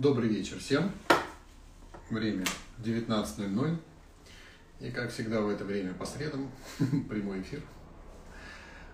[0.00, 0.92] Добрый вечер всем.
[2.08, 2.46] Время
[2.78, 3.76] 19.00.
[4.80, 6.50] И, как всегда, в это время по средам
[7.10, 7.60] прямой эфир.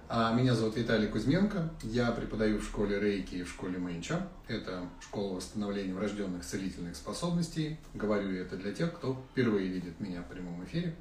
[0.08, 1.70] А, меня зовут Виталий Кузьменко.
[1.84, 4.26] Я преподаю в школе Рейки и в школе Мэнча.
[4.48, 7.78] Это школа восстановления врожденных целительных способностей.
[7.94, 10.96] Говорю я это для тех, кто впервые видит меня в прямом эфире.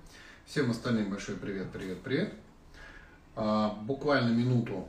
[0.45, 2.31] Всем остальным большой привет, привет, привет.
[3.35, 4.87] А, буквально минуту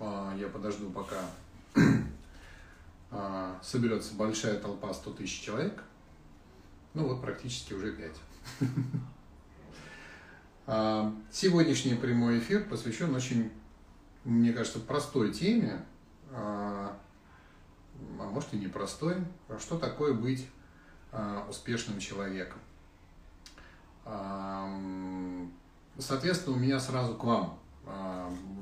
[0.00, 1.20] а, я подожду, пока
[3.62, 5.82] соберется большая толпа 100 тысяч человек.
[6.94, 8.12] Ну вот практически уже 5.
[10.70, 13.50] А, сегодняшний прямой эфир посвящен очень,
[14.24, 15.82] мне кажется, простой теме,
[16.30, 16.94] а,
[18.18, 19.16] а может и непростой,
[19.58, 20.46] что такое быть
[21.48, 22.58] успешным человеком.
[25.98, 27.58] Соответственно, у меня сразу к вам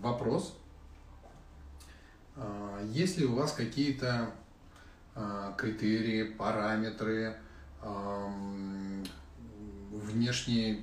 [0.00, 0.56] вопрос.
[2.92, 4.30] Есть ли у вас какие-то
[5.56, 7.36] критерии, параметры,
[9.90, 10.80] внешние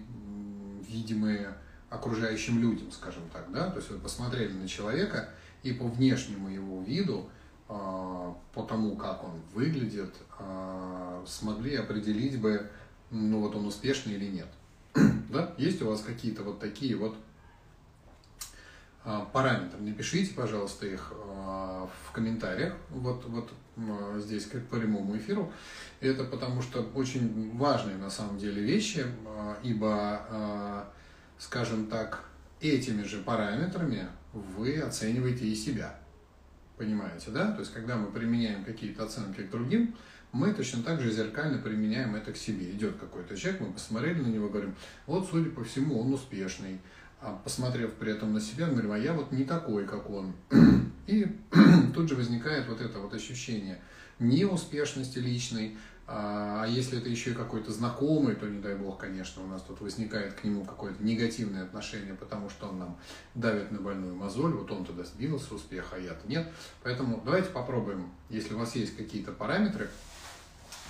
[0.88, 1.56] видимые
[1.90, 5.30] окружающим людям, скажем так, да, то есть вы посмотрели на человека
[5.62, 7.30] и по внешнему его виду,
[7.70, 12.70] а, по тому, как он выглядит, а, смогли определить бы,
[13.12, 14.48] ну вот он успешный или нет.
[15.30, 15.54] да?
[15.58, 17.16] Есть у вас какие-то вот такие вот
[19.06, 19.80] а, параметры?
[19.82, 23.50] Напишите, пожалуйста, их в комментариях, вот, вот
[24.22, 25.52] здесь к прямому эфиру.
[26.00, 29.92] Это потому что очень важные на самом деле вещи, а, ибо,
[30.30, 30.94] а,
[31.38, 32.24] скажем так,
[32.62, 36.00] этими же параметрами вы оцениваете и себя.
[36.78, 37.52] Понимаете, да?
[37.52, 39.96] То есть, когда мы применяем какие-то оценки к другим,
[40.32, 42.72] мы точно так же зеркально применяем это к себе.
[42.72, 46.80] Идет какой-то человек, мы посмотрели на него, говорим, вот, судя по всему, он успешный.
[47.24, 50.34] А посмотрев при этом на себя, мы говорим, а я вот не такой, как он.
[51.08, 51.26] И
[51.96, 53.80] тут же возникает вот это вот ощущение
[54.20, 59.42] неуспешности личной, а, а если это еще и какой-то знакомый, то не дай бог, конечно,
[59.42, 63.00] у нас тут возникает к нему какое-то негативное отношение, потому что он нам
[63.36, 66.52] давит на больную мозоль, вот он туда сбился успеха, а я-то нет.
[66.84, 69.90] Поэтому давайте попробуем, если у вас есть какие-то параметры,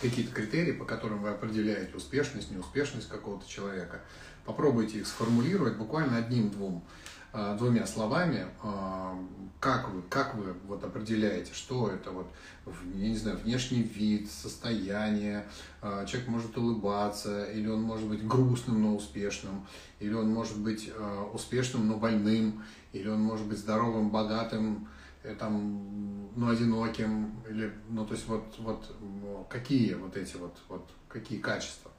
[0.01, 4.01] какие-то критерии, по которым вы определяете успешность, неуспешность какого-то человека,
[4.45, 6.83] попробуйте их сформулировать буквально одним-двум
[7.35, 9.17] а, двумя словами, а,
[9.59, 12.27] как вы, как вы вот определяете, что это вот,
[12.93, 15.47] я не знаю, внешний вид, состояние,
[15.81, 19.65] а, человек может улыбаться, или он может быть грустным, но успешным,
[19.99, 20.93] или он может быть
[21.33, 24.87] успешным, но больным, или он может быть здоровым, богатым,
[25.23, 28.95] э, там, но одиноким, или, ну, то есть вот, вот
[29.49, 31.89] какие вот эти вот, вот какие качества.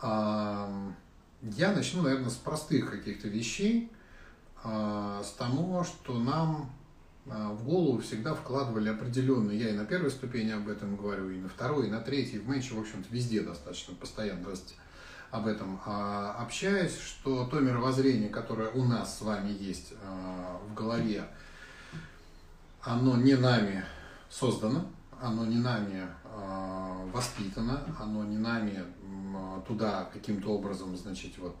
[0.00, 3.92] Я начну, наверное, с простых каких-то вещей,
[4.64, 6.70] а, с того, что нам
[7.30, 11.38] а, в голову всегда вкладывали определенные, я и на первой ступени об этом говорю, и
[11.38, 14.48] на второй, и на третьей, в меньше, в общем-то, везде достаточно постоянно,
[15.30, 15.80] об этом.
[15.86, 19.92] А, общаюсь, что то мировоззрение, которое у нас с вами есть
[20.68, 21.24] в голове,
[22.82, 23.84] оно не нами
[24.28, 26.08] создано, оно не нами
[27.12, 28.84] воспитано, оно не нами
[29.66, 31.56] туда каким-то образом, значит, вот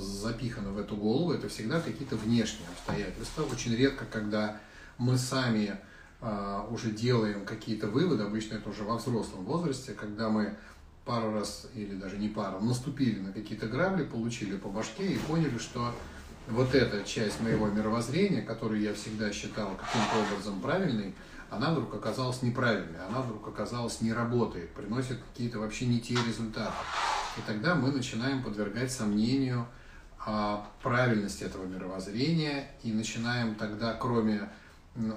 [0.00, 3.42] запихано в эту голову, это всегда какие-то внешние обстоятельства.
[3.42, 4.60] Очень редко, когда
[4.98, 5.78] мы сами
[6.20, 10.56] а, уже делаем какие-то выводы, обычно это уже во взрослом возрасте, когда мы
[11.04, 15.58] пару раз, или даже не пару, наступили на какие-то грабли, получили по башке и поняли,
[15.58, 15.92] что
[16.48, 21.14] вот эта часть моего мировоззрения, которую я всегда считал каким-то образом правильной,
[21.50, 26.72] она вдруг оказалась неправильной, она вдруг оказалась не работает, приносит какие-то вообще не те результаты.
[27.36, 29.66] И тогда мы начинаем подвергать сомнению
[30.26, 34.48] а, правильности этого мировоззрения и начинаем тогда, кроме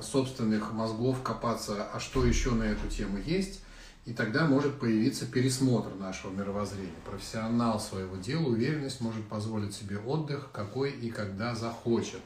[0.02, 3.62] собственных мозгов, копаться, а что еще на эту тему есть,
[4.06, 6.96] и тогда может появиться пересмотр нашего мировоззрения.
[7.06, 12.22] Профессионал своего дела, уверенность может позволить себе отдых, какой и когда захочет.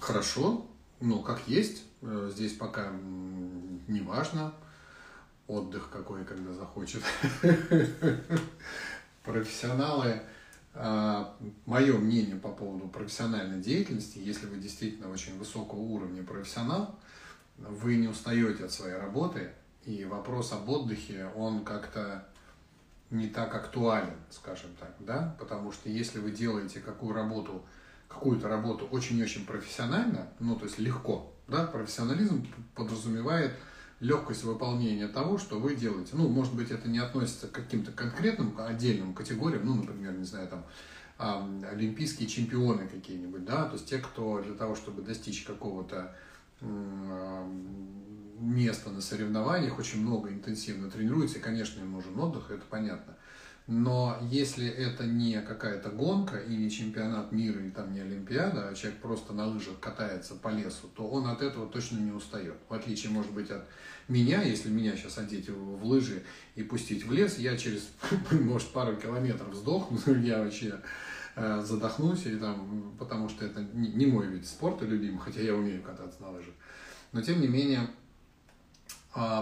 [0.00, 0.66] Хорошо,
[1.00, 2.90] ну как есть, э, здесь пока
[3.88, 4.54] не важно,
[5.46, 7.02] отдых какой, когда захочет.
[9.24, 10.22] Профессионалы,
[10.74, 11.36] а,
[11.66, 16.98] мое мнение по поводу профессиональной деятельности, если вы действительно очень высокого уровня профессионал,
[17.58, 19.50] вы не устаете от своей работы,
[19.84, 22.28] и вопрос об отдыхе, он как-то
[23.10, 27.64] не так актуален, скажем так, да, потому что если вы делаете какую работу,
[28.06, 33.52] какую-то работу очень-очень профессионально, ну, то есть легко, да, профессионализм подразумевает
[34.00, 36.12] легкость выполнения того, что вы делаете.
[36.12, 40.48] Ну, может быть, это не относится к каким-то конкретным отдельным категориям, ну, например, не знаю,
[40.48, 40.64] там,
[41.18, 46.14] олимпийские чемпионы какие-нибудь, да, то есть те, кто для того, чтобы достичь какого-то
[48.38, 53.16] места на соревнованиях, очень много интенсивно тренируется, и, конечно, им нужен отдых, это понятно.
[53.68, 58.74] Но если это не какая-то гонка и не чемпионат мира, и там не Олимпиада, а
[58.74, 62.56] человек просто на лыжах катается по лесу, то он от этого точно не устает.
[62.66, 63.66] В отличие, может быть, от
[64.08, 66.22] меня, если меня сейчас одеть в лыжи
[66.54, 67.90] и пустить в лес, я через,
[68.30, 70.80] может, пару километров сдохну, я вообще
[71.36, 75.82] э, задохнусь, и там, потому что это не мой вид спорта любимый, хотя я умею
[75.82, 76.54] кататься на лыжах.
[77.12, 77.90] Но, тем не менее,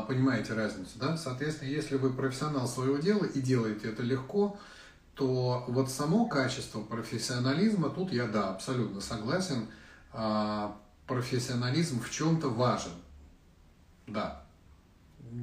[0.09, 1.17] понимаете разницу, да?
[1.17, 4.59] Соответственно, если вы профессионал своего дела и делаете это легко,
[5.15, 9.69] то вот само качество профессионализма, тут я, да, абсолютно согласен,
[10.13, 12.93] а, профессионализм в чем-то важен,
[14.07, 14.45] да,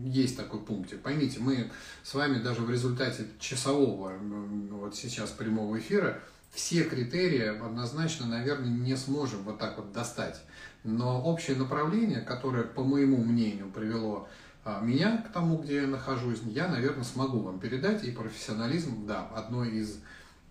[0.06, 1.02] есть такой пунктик.
[1.02, 1.72] Поймите, мы
[2.04, 4.14] с вами даже в результате часового
[4.72, 6.22] вот сейчас прямого эфира
[6.52, 10.40] все критерии однозначно, наверное, не сможем вот так вот достать.
[10.84, 14.28] Но общее направление, которое, по моему мнению, привело
[14.66, 18.04] а, меня к тому, где я нахожусь, я, наверное, смогу вам передать.
[18.04, 20.00] И профессионализм, да, одной из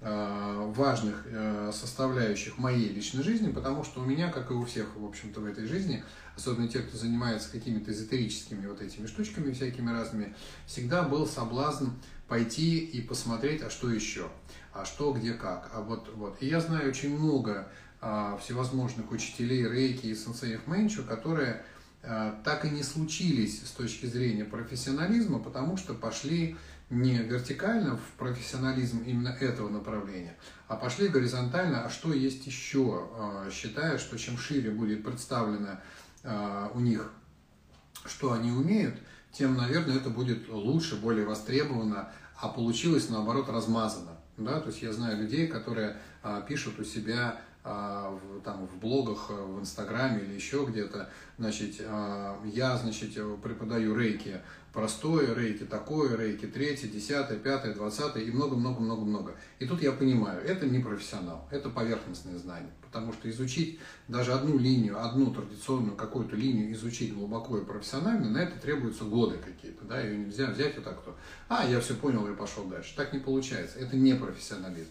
[0.05, 4.97] а, важных э, составляющих моей личной жизни, потому что у меня, как и у всех,
[4.97, 6.03] в общем-то, в этой жизни,
[6.37, 10.35] особенно те, кто занимается какими-то эзотерическими вот этими штучками всякими разными,
[10.67, 11.91] всегда был соблазн
[12.27, 14.29] пойти и посмотреть, а что еще,
[14.73, 15.71] а что, где, как.
[15.73, 16.37] А вот, вот.
[16.41, 17.69] И я знаю очень много
[18.41, 21.63] всевозможных учителей рейки и сенсеев менчу, которые
[22.05, 26.57] а, так и не случились с точки зрения профессионализма, потому что пошли
[26.91, 33.49] не вертикально в профессионализм именно этого направления, а пошли горизонтально, а что есть еще, а,
[33.53, 35.81] считая, что чем шире будет представлено
[36.75, 37.11] у них,
[38.05, 38.95] что они умеют,
[39.33, 44.21] тем, наверное, это будет лучше, более востребовано, а получилось, наоборот, размазано.
[44.37, 44.61] Да?
[44.61, 45.97] То есть я знаю людей, которые
[46.47, 51.77] пишут у себя а, в, там, в блогах, э, в Инстаграме или еще где-то, значит,
[51.87, 54.41] а, я, значит, преподаю рейки
[54.73, 59.37] простое, рейки такое, рейки третье, десятое, пятое, двадцатое и много-много-много-много.
[59.59, 63.79] И тут я понимаю, это не профессионал, это поверхностное знание, потому что изучить
[64.09, 69.37] даже одну линию, одну традиционную какую-то линию изучить глубоко и профессионально, на это требуются годы
[69.39, 71.17] какие-то, да, ее нельзя взять вот так, кто,
[71.49, 72.95] а, я все понял и пошел дальше.
[72.97, 74.91] Так не получается, это не профессионализм.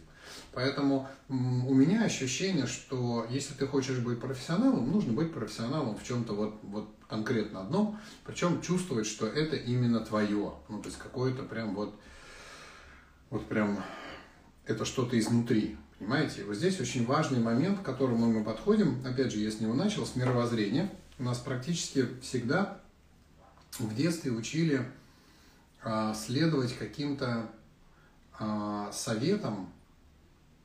[0.54, 6.34] Поэтому у меня ощущение, что если ты хочешь быть профессионалом, нужно быть профессионалом в чем-то
[6.34, 11.74] вот, вот конкретно одном, причем чувствовать, что это именно твое, ну то есть какое-то прям
[11.74, 11.98] вот,
[13.30, 13.82] вот прям
[14.66, 16.44] это что-то изнутри, понимаете?
[16.44, 20.06] Вот здесь очень важный момент, к которому мы подходим, опять же, я с него начал,
[20.06, 20.92] с мировоззрения.
[21.18, 22.82] У нас практически всегда
[23.80, 24.86] в детстве учили
[25.82, 27.50] а, следовать каким-то
[28.38, 29.72] а, советам,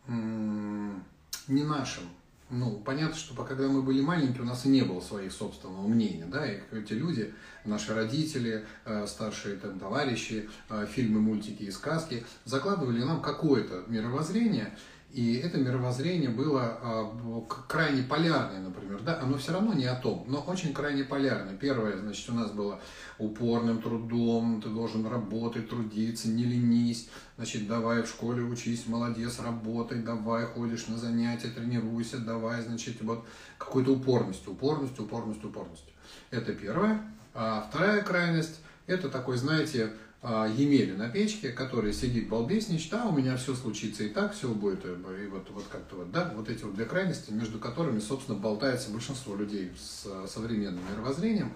[0.09, 2.05] не нашим.
[2.49, 6.27] Ну, понятно, что когда мы были маленькие, у нас и не было своих собственного мнения,
[6.27, 12.25] да, и эти люди, наши родители, э, старшие там, товарищи, э, фильмы, мультики и сказки
[12.45, 14.79] закладывали нам какое-то мировоззрение,
[15.17, 20.27] и это мировоззрение было э, крайне полярное, например, да, оно все равно не о том,
[20.29, 21.57] но очень крайне полярное.
[21.57, 22.83] Первое, значит, у нас было
[23.17, 27.09] упорным трудом, ты должен работать, трудиться, не ленись,
[27.39, 33.25] значит, давай в школе учись, молодец, работай, давай, ходишь на занятия, тренируйся, давай, значит, вот
[33.57, 35.95] какой-то упорностью, упорностью, упорностью, упорностью.
[36.31, 37.01] Это первое.
[37.33, 39.95] А вторая крайность, это такой, знаете,
[40.29, 44.49] а, Емели на печке, который сидит балбесничает, а у меня все случится и так, все
[44.49, 48.01] будет, э, и вот, вот как-то вот, да, вот эти вот две крайности, между которыми,
[48.01, 51.53] собственно, болтается большинство людей с современным мировоззрением.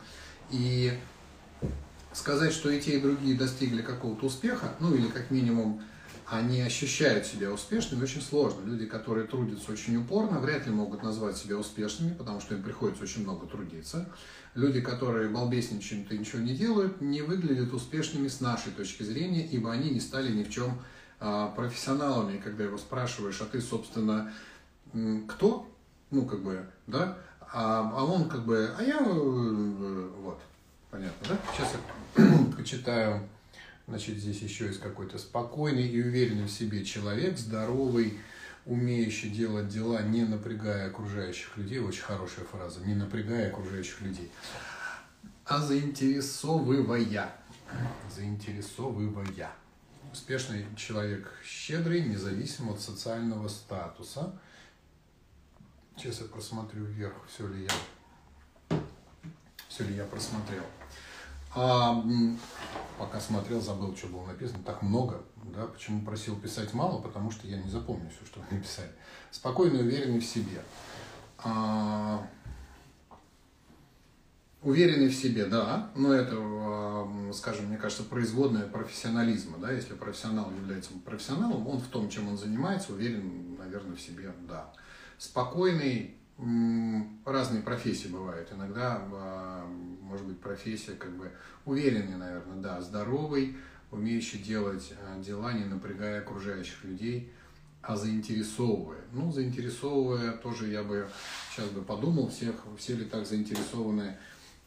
[0.52, 0.92] И
[2.12, 5.82] сказать, что и те, и другие достигли какого-то успеха, ну или как минимум
[6.30, 8.64] они ощущают себя успешными, очень сложно.
[8.64, 13.02] Люди, которые трудятся очень упорно, вряд ли могут назвать себя успешными, потому что им приходится
[13.02, 14.08] очень много трудиться.
[14.54, 19.72] Люди, которые балбесничают и ничего не делают, не выглядят успешными с нашей точки зрения, ибо
[19.72, 20.80] они не стали ни в чем
[21.18, 22.38] а, профессионалами.
[22.38, 24.32] Когда его спрашиваешь, а ты, собственно,
[25.28, 25.68] кто?
[26.12, 27.18] Ну, как бы, да?
[27.52, 30.40] А, а он как бы, а я э, вот.
[30.92, 31.38] Понятно, да?
[31.52, 31.72] Сейчас
[32.16, 33.28] я почитаю.
[33.90, 38.20] Значит, здесь еще есть какой-то спокойный и уверенный в себе человек, здоровый,
[38.64, 41.80] умеющий делать дела, не напрягая окружающих людей.
[41.80, 42.78] Очень хорошая фраза.
[42.86, 44.30] Не напрягая окружающих людей.
[45.44, 47.34] А заинтересовывая.
[48.14, 49.50] Заинтересовывая.
[50.12, 54.38] Успешный человек щедрый, независимо от социального статуса.
[55.96, 58.78] Сейчас я посмотрю вверх, все ли я,
[59.68, 60.62] все ли я просмотрел.
[61.54, 62.04] А,
[62.98, 64.62] пока смотрел, забыл, что было написано.
[64.64, 65.22] Так много.
[65.54, 65.66] Да?
[65.66, 67.00] Почему просил писать мало?
[67.00, 68.90] Потому что я не запомню все, что вы написали.
[69.30, 70.62] Спокойный, уверенный в себе.
[71.38, 72.26] А,
[74.62, 80.50] уверенный в себе, да, но это, а, скажем, мне кажется, производная профессионализма, да, если профессионал
[80.50, 84.70] является профессионалом, он в том, чем он занимается, уверен, наверное, в себе, да.
[85.18, 86.14] Спокойный,
[87.24, 88.48] разные профессии бывают.
[88.52, 89.66] Иногда, а,
[90.02, 91.30] может быть, профессия как бы
[91.64, 93.56] уверенный, наверное, да, здоровый,
[93.90, 97.32] умеющий делать а, дела, не напрягая окружающих людей,
[97.82, 99.00] а заинтересовывая.
[99.12, 101.08] Ну, заинтересовывая тоже я бы
[101.50, 104.16] сейчас бы подумал, всех, все ли так заинтересованы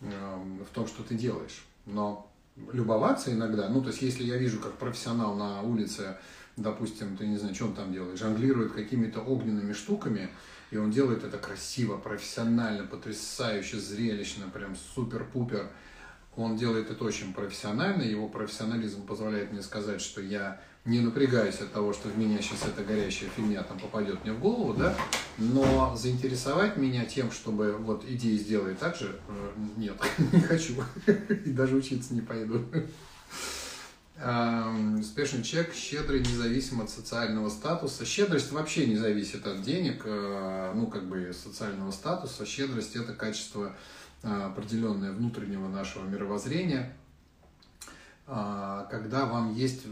[0.02, 1.64] э, в том, что ты делаешь.
[1.86, 2.32] Но
[2.72, 6.18] любоваться иногда, ну, то есть, если я вижу, как профессионал на улице,
[6.58, 10.30] допустим, ты не знаю, он там делает, жонглирует какими-то огненными штуками,
[10.74, 15.70] и он делает это красиво, профессионально, потрясающе, зрелищно, прям супер-пупер.
[16.36, 21.72] Он делает это очень профессионально, его профессионализм позволяет мне сказать, что я не напрягаюсь от
[21.72, 24.96] того, что в меня сейчас эта горящая фигня там попадет мне в голову, да,
[25.38, 29.96] но заинтересовать меня тем, чтобы вот иди и сделай так же, э, нет,
[30.34, 30.74] не хочу,
[31.06, 32.66] и даже учиться не пойду.
[34.16, 38.06] Успешный человек щедрый, независимо от социального статуса.
[38.06, 42.46] Щедрость вообще не зависит от денег, э, ну, как бы социального статуса.
[42.46, 43.76] Щедрость– это качество
[44.22, 46.96] э, определенное внутреннего нашего мировоззрения,
[48.28, 49.84] а, когда вам есть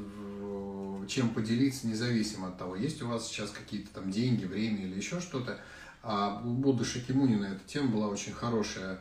[1.08, 5.20] чем поделиться, независимо от того, есть у вас сейчас какие-то там деньги, время или еще
[5.20, 5.60] что-то.
[6.04, 9.00] А у Будды Шакимуни на эту тему была очень хорошая,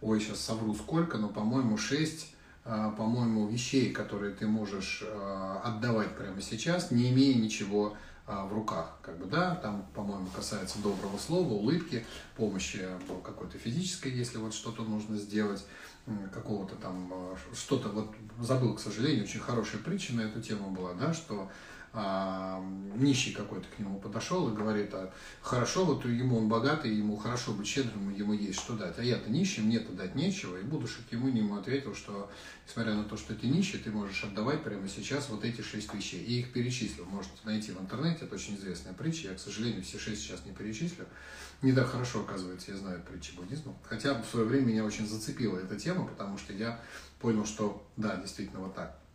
[0.00, 2.35] ой, сейчас совру сколько, но, по-моему, шесть а,
[2.96, 7.96] по-моему, вещей, которые ты можешь а, отдавать прямо сейчас, не имея ничего
[8.26, 8.98] а, в руках.
[9.02, 12.04] Как бы, да, там, по-моему, касается доброго слова, улыбки,
[12.36, 12.84] помощи
[13.22, 15.64] какой-то физической, если вот что-то нужно сделать,
[16.32, 17.12] какого-то там,
[17.54, 21.50] что-то, вот забыл, к сожалению, очень хорошая притча на эту тему была, да, что
[21.98, 22.62] а,
[22.94, 27.54] нищий какой-то к нему подошел и говорит, а хорошо, вот ему он богатый, ему хорошо
[27.54, 31.28] быть щедрым, ему есть что дать, а я-то нищий, мне-то дать нечего, и Будушек ему
[31.28, 32.30] ему ответил, что
[32.66, 36.22] несмотря на то, что ты нищий, ты можешь отдавать прямо сейчас вот эти шесть вещей,
[36.22, 39.98] и их перечислил, можете найти в интернете, это очень известная притча, я, к сожалению, все
[39.98, 41.06] шесть сейчас не перечислю,
[41.62, 45.58] не так хорошо, оказывается, я знаю притчи буддизма, хотя в свое время меня очень зацепила
[45.58, 46.78] эта тема, потому что я
[47.20, 49.05] понял, что да, действительно вот так.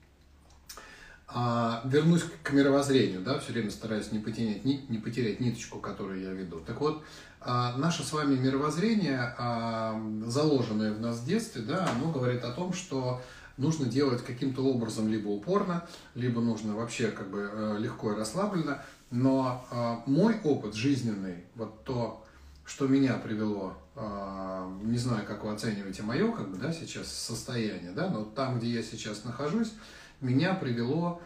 [1.33, 6.21] А, вернусь к мировоззрению, да, все время стараюсь не потерять, не, не потерять ниточку, которую
[6.21, 6.59] я веду.
[6.59, 7.03] Так вот,
[7.39, 12.51] а, наше с вами мировоззрение, а, заложенное в нас в детстве, да, оно говорит о
[12.51, 13.21] том, что
[13.57, 18.83] нужно делать каким-то образом либо упорно, либо нужно вообще как бы э, легко и расслабленно.
[19.09, 22.25] Но а, мой опыт жизненный, вот то,
[22.65, 27.91] что меня привело, а, не знаю, как вы оцениваете мое, как бы, да, сейчас состояние,
[27.91, 29.73] да, но там, где я сейчас нахожусь,
[30.21, 31.21] меня привело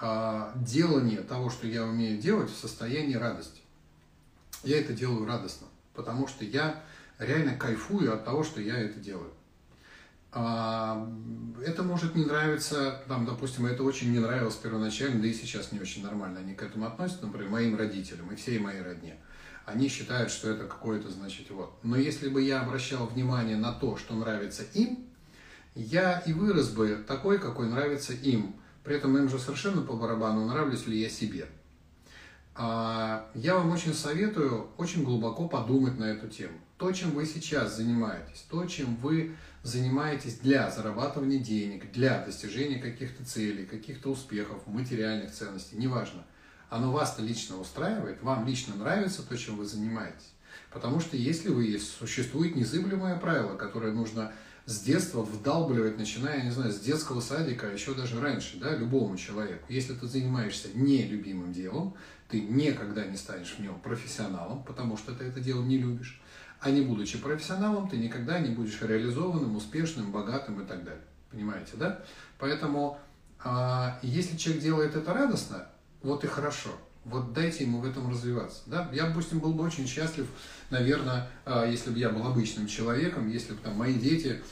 [0.00, 3.60] а, делание того, что я умею делать, в состоянии радости.
[4.64, 6.82] Я это делаю радостно, потому что я
[7.18, 9.32] реально кайфую от того, что я это делаю.
[10.30, 11.08] А,
[11.64, 15.80] это может не нравиться, там, допустим, это очень не нравилось первоначально, да и сейчас не
[15.80, 19.16] очень нормально они к этому относятся, например, моим родителям и всей моей родне.
[19.64, 21.78] Они считают, что это какое-то, значит, вот.
[21.82, 25.07] Но если бы я обращал внимание на то, что нравится им,
[25.74, 28.56] я и вырос бы такой, какой нравится им.
[28.84, 31.46] При этом им же совершенно по барабану, нравлюсь ли я себе.
[32.54, 36.58] А, я вам очень советую очень глубоко подумать на эту тему.
[36.76, 43.24] То, чем вы сейчас занимаетесь, то, чем вы занимаетесь для зарабатывания денег, для достижения каких-то
[43.24, 46.24] целей, каких-то успехов, материальных ценностей, неважно.
[46.68, 50.32] Оно вас-то лично устраивает, вам лично нравится то, чем вы занимаетесь.
[50.70, 54.32] Потому что если вы есть, существует незыблемое правило, которое нужно
[54.68, 59.16] с детства вдалбливать, начиная, не знаю, с детского садика, а еще даже раньше, да, любому
[59.16, 59.64] человеку.
[59.70, 61.94] Если ты занимаешься нелюбимым делом,
[62.28, 66.20] ты никогда не станешь в нем профессионалом, потому что ты это дело не любишь.
[66.60, 71.04] А не будучи профессионалом, ты никогда не будешь реализованным, успешным, богатым и так далее.
[71.30, 72.04] Понимаете, да?
[72.38, 72.98] Поэтому,
[73.42, 75.66] а, если человек делает это радостно,
[76.02, 76.72] вот и хорошо–
[77.04, 78.62] вот дайте ему в этом развиваться.
[78.66, 78.90] Да?
[78.92, 80.26] Я, допустим, был бы очень счастлив,
[80.70, 84.42] наверное, а, если бы я был обычным человеком, если бы там мои дети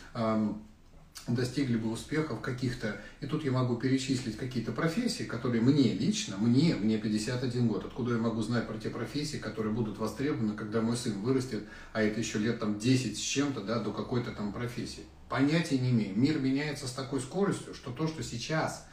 [1.29, 6.77] достигли бы успехов каких-то, и тут я могу перечислить какие-то профессии, которые мне лично, мне,
[6.77, 10.97] мне 51 год, откуда я могу знать про те профессии, которые будут востребованы, когда мой
[10.97, 15.03] сын вырастет, а это еще лет там 10 с чем-то, да, до какой-то там профессии.
[15.29, 16.17] Понятия не имею.
[16.17, 18.87] Мир меняется с такой скоростью, что то, что сейчас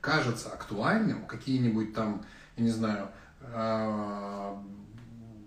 [0.00, 2.24] кажется актуальным, какие-нибудь там
[2.56, 3.08] не знаю,
[3.40, 4.62] а,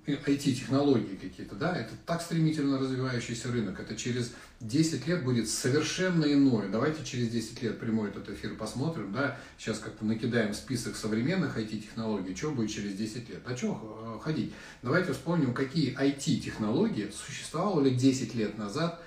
[0.08, 6.70] IT-технологии какие-то, да, это так стремительно развивающийся рынок, это через 10 лет будет совершенно иное.
[6.70, 12.36] Давайте через 10 лет прямой этот эфир посмотрим, да, сейчас как-то накидаем список современных IT-технологий,
[12.36, 14.54] что будет через 10 лет, а что э, ходить?
[14.82, 19.02] Давайте вспомним, какие IT-технологии существовали 10 лет назад,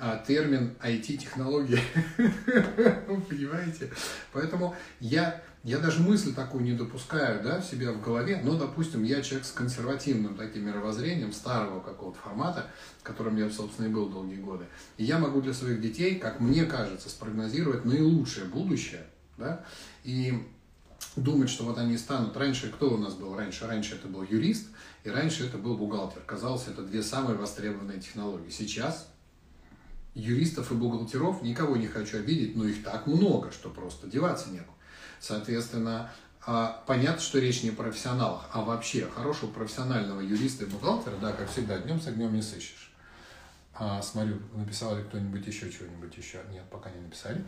[0.00, 1.80] а, термин IT-технологии,
[3.28, 3.90] понимаете?
[4.32, 9.02] Поэтому я я даже мысль такую не допускаю да, в себя в голове, но, допустим,
[9.02, 12.66] я человек с консервативным таким мировоззрением, старого какого-то формата,
[13.02, 14.66] которым я, собственно, и был долгие годы.
[14.96, 19.04] И я могу для своих детей, как мне кажется, спрогнозировать наилучшее будущее,
[19.36, 19.64] да,
[20.04, 20.46] и
[21.16, 22.36] думать, что вот они станут.
[22.36, 23.66] Раньше кто у нас был раньше?
[23.66, 24.68] Раньше это был юрист,
[25.04, 26.22] и раньше это был бухгалтер.
[26.22, 28.50] Казалось, это две самые востребованные технологии.
[28.50, 29.08] Сейчас
[30.14, 34.72] юристов и бухгалтеров никого не хочу обидеть, но их так много, что просто деваться некуда.
[35.20, 36.10] Соответственно,
[36.46, 41.32] а, понятно, что речь не о профессионалах, а вообще хорошего профессионального юриста и бухгалтера, да,
[41.32, 42.92] как всегда, днем с огнем не сыщешь.
[43.74, 46.40] А, смотрю, написал ли кто-нибудь еще чего-нибудь еще?
[46.50, 47.44] Нет, пока не написали.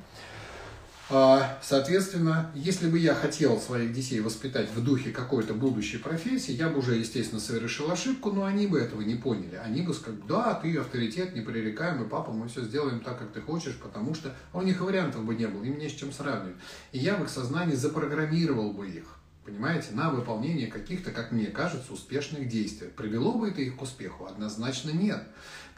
[1.13, 6.69] А, соответственно, если бы я хотел своих детей воспитать в духе какой-то будущей профессии, я
[6.69, 9.57] бы уже, естественно, совершил ошибку, но они бы этого не поняли.
[9.57, 13.77] Они бы сказали, да, ты авторитет непререкаемый, папа, мы все сделаем так, как ты хочешь,
[13.83, 16.57] потому что у них вариантов бы не было, им не с чем сравнивать.
[16.93, 19.17] И я в их сознании запрограммировал бы их
[19.51, 22.89] понимаете, на выполнение каких-то, как мне кажется, успешных действий.
[22.89, 24.27] Привело бы это их к успеху?
[24.27, 25.27] Однозначно нет.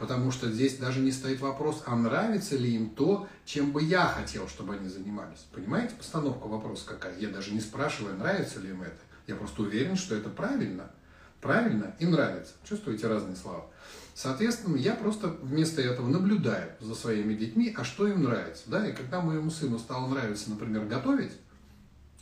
[0.03, 4.09] Потому что здесь даже не стоит вопрос, а нравится ли им то, чем бы я
[4.09, 5.47] хотел, чтобы они занимались.
[5.53, 7.17] Понимаете, постановка вопроса какая?
[7.21, 8.99] Я даже не спрашиваю, нравится ли им это.
[9.29, 10.91] Я просто уверен, что это правильно.
[11.41, 12.55] Правильно и нравится.
[12.65, 13.67] Чувствуете разные слова?
[14.13, 18.65] Соответственно, я просто вместо этого наблюдаю за своими детьми, а что им нравится.
[18.67, 18.85] Да?
[18.85, 21.35] И когда моему сыну стало нравиться, например, готовить,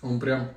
[0.03, 0.51] он прям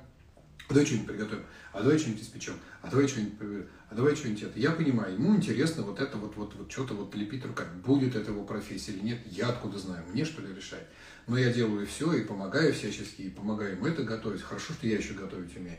[0.68, 4.58] а давай что-нибудь приготовим, а давай что-нибудь испечем, а давай что-нибудь, а давай что-нибудь это.
[4.58, 7.80] Я понимаю, ему интересно вот это вот, вот, вот что-то вот лепить руками.
[7.80, 10.86] Будет это его профессия или нет, я откуда знаю, мне что ли решать.
[11.26, 14.42] Но я делаю все и помогаю всячески, и помогаю ему это готовить.
[14.42, 15.78] Хорошо, что я еще готовить умею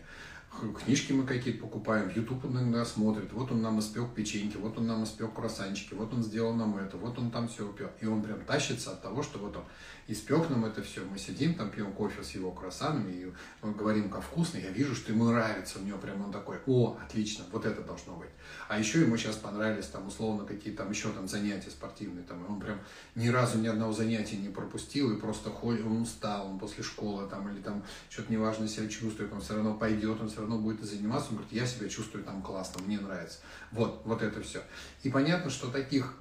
[0.83, 5.03] книжки мы какие-то покупаем, YouTube иногда смотрит, вот он нам испек печеньки, вот он нам
[5.03, 7.91] испек круассанчики, вот он сделал нам это, вот он там все упек.
[8.01, 9.63] И он прям тащится от того, что вот он
[10.07, 11.01] испек нам это все.
[11.05, 15.11] Мы сидим там, пьем кофе с его круассанами и говорим, как вкусно, я вижу, что
[15.11, 18.29] ему нравится, у него прям он такой, о, отлично, вот это должно быть.
[18.67, 22.49] А еще ему сейчас понравились там условно какие-то там еще там занятия спортивные, там, и
[22.49, 22.79] он прям
[23.15, 27.27] ни разу ни одного занятия не пропустил и просто ходит, он устал, он после школы
[27.27, 30.83] там или там что-то неважно себя чувствует, он все равно пойдет, он все равно будет
[30.83, 33.39] заниматься, он говорит, я себя чувствую там классно, мне нравится.
[33.71, 34.61] Вот, вот это все.
[35.03, 36.17] И понятно, что таких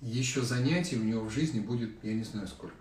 [0.00, 2.76] еще занятий у него в жизни будет, я не знаю сколько.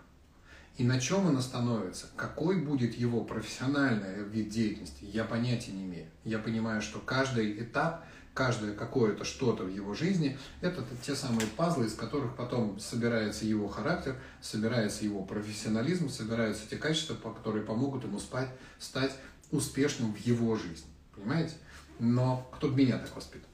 [0.78, 6.08] И на чем он остановится, какой будет его профессиональный вид деятельности, я понятия не имею.
[6.23, 11.88] Я понимаю, что каждый этап, каждое какое-то что-то в его жизни, это те самые пазлы,
[11.88, 18.19] из которых потом собирается его характер, собирается его профессионализм, собираются те качества, которые помогут ему
[18.19, 19.15] спать, стать
[19.51, 20.89] успешным в его жизни.
[21.15, 21.53] Понимаете?
[21.99, 23.49] Но кто меня так воспитал?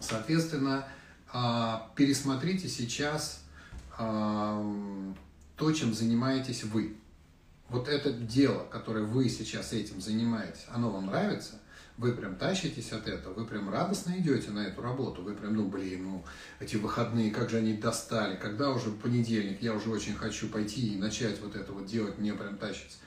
[0.00, 0.86] Соответственно,
[1.32, 3.42] а, пересмотрите сейчас
[3.98, 6.96] то, чем занимаетесь вы.
[7.68, 11.60] Вот это дело, которое вы сейчас этим занимаетесь, оно вам нравится,
[11.98, 15.68] вы прям тащитесь от этого, вы прям радостно идете на эту работу, вы прям, ну,
[15.68, 16.24] блин, ну,
[16.60, 20.98] эти выходные, как же они достали, когда уже понедельник, я уже очень хочу пойти и
[20.98, 22.98] начать вот это вот делать, мне прям тащится.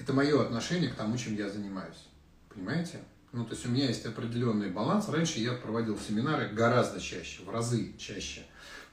[0.00, 2.08] Это мое отношение к тому, чем я занимаюсь,
[2.52, 3.00] понимаете?
[3.32, 5.08] Ну, то есть у меня есть определенный баланс.
[5.08, 8.44] Раньше я проводил семинары гораздо чаще, в разы чаще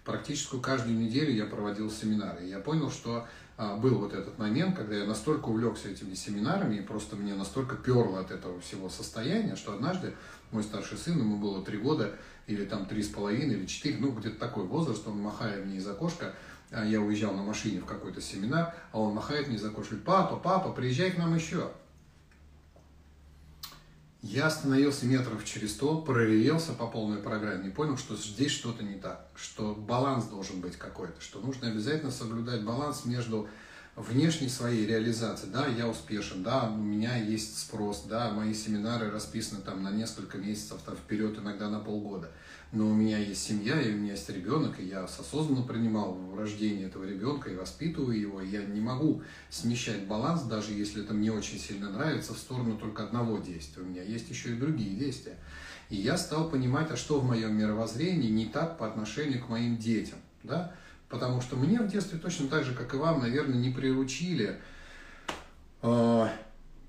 [0.08, 2.46] практически каждую неделю я проводил семинары.
[2.46, 6.78] И я понял, что а, был вот этот момент, когда я настолько увлекся этими семинарами,
[6.78, 10.14] и просто мне настолько перло от этого всего состояния, что однажды
[10.52, 12.16] мой старший сын, ему было три года,
[12.48, 15.88] или там три с половиной, или четыре, ну где-то такой возраст, он махая мне из
[15.88, 16.34] окошка,
[16.72, 20.72] я уезжал на машине в какой-то семинар, а он махает мне окошка, говорит, папа, папа,
[20.72, 21.72] приезжай к нам еще.
[24.22, 28.96] Я остановился метров через сто, проревелся по полной программе и понял, что здесь что-то не
[28.96, 33.48] так, что баланс должен быть какой-то, что нужно обязательно соблюдать баланс между
[33.96, 35.54] внешней своей реализацией.
[35.54, 40.38] Да, я успешен, да, у меня есть спрос, да, мои семинары расписаны там на несколько
[40.38, 42.30] месяцев там, вперед, иногда на полгода–
[42.72, 46.88] но у меня есть семья, и у меня есть ребенок, и я осознанно принимал рождение
[46.88, 48.42] этого ребенка и воспитываю его.
[48.42, 52.78] И я не могу смещать баланс, даже если это мне очень сильно нравится, в сторону
[52.78, 53.84] только одного действия.
[53.84, 55.38] У меня есть еще и другие действия.
[55.90, 59.78] И я стал понимать, а что в моем мировоззрении не так по отношению к моим
[59.78, 60.20] детям.
[60.44, 60.76] Да?
[61.08, 64.60] Потому что мне в детстве точно так же, как и вам, наверное, не приручили
[65.82, 66.28] э,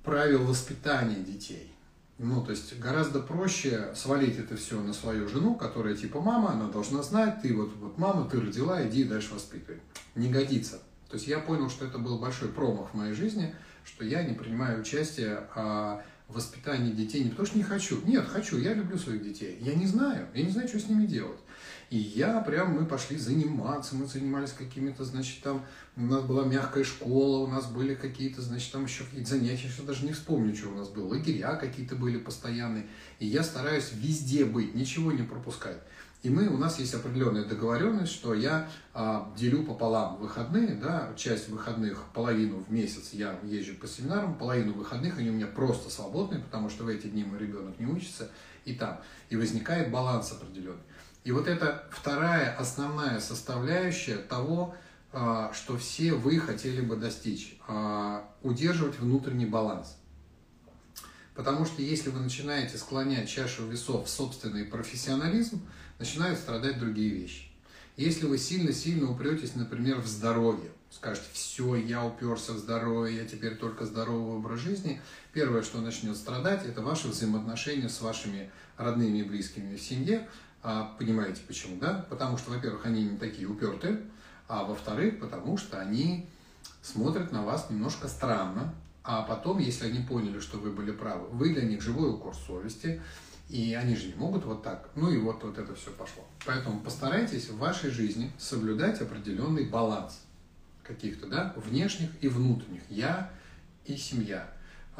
[0.02, 1.72] правил воспитания детей
[2.18, 6.68] Ну, то есть гораздо проще свалить это все на свою жену, которая типа мама, она
[6.68, 9.80] должна знать, ты вот, вот мама, ты родила, иди дальше воспитывай.
[10.16, 10.80] Не годится.
[11.08, 13.54] То есть я понял, что это был большой промах в моей жизни,
[13.84, 18.04] что я не принимаю участие в воспитании детей не потому, что не хочу.
[18.04, 19.56] Нет, хочу, я люблю своих детей.
[19.60, 21.38] Я не знаю, я не знаю, что с ними делать.
[21.90, 25.64] И я прям, мы пошли заниматься, мы занимались какими-то, значит, там,
[25.96, 29.82] у нас была мягкая школа, у нас были какие-то, значит, там еще какие-то занятия, еще
[29.82, 32.86] даже не вспомню, что у нас было, лагеря какие-то были постоянные.
[33.20, 35.78] И я стараюсь везде быть, ничего не пропускать.
[36.22, 41.48] И мы, у нас есть определенная договоренность, что я а, делю пополам выходные, да, часть
[41.48, 46.42] выходных, половину в месяц я езжу по семинарам, половину выходных они у меня просто свободные,
[46.42, 48.30] потому что в эти дни мой ребенок не учится,
[48.64, 49.00] и там.
[49.30, 50.82] И возникает баланс определенный.
[51.28, 54.74] И вот это вторая основная составляющая того,
[55.12, 57.58] а, что все вы хотели бы достичь.
[57.68, 59.98] А, удерживать внутренний баланс.
[61.34, 65.60] Потому что если вы начинаете склонять чашу весов в собственный профессионализм,
[65.98, 67.50] начинают страдать другие вещи.
[67.98, 73.56] Если вы сильно-сильно упретесь, например, в здоровье, скажете, все, я уперся в здоровье, я теперь
[73.56, 75.02] только здоровый образ жизни,
[75.34, 80.26] первое, что начнет страдать, это ваши взаимоотношения с вашими родными и близкими в семье,
[80.98, 82.06] понимаете почему, да?
[82.10, 84.00] Потому что, во-первых, они не такие упертые,
[84.48, 86.28] а во-вторых, потому что они
[86.82, 91.54] смотрят на вас немножко странно, а потом, если они поняли, что вы были правы, вы
[91.54, 93.00] для них живой укор совести,
[93.48, 94.90] и они же не могут вот так.
[94.94, 96.24] Ну и вот, вот это все пошло.
[96.44, 100.20] Поэтому постарайтесь в вашей жизни соблюдать определенный баланс
[100.82, 102.82] каких-то, да, внешних и внутренних.
[102.90, 103.30] Я
[103.86, 104.50] и семья.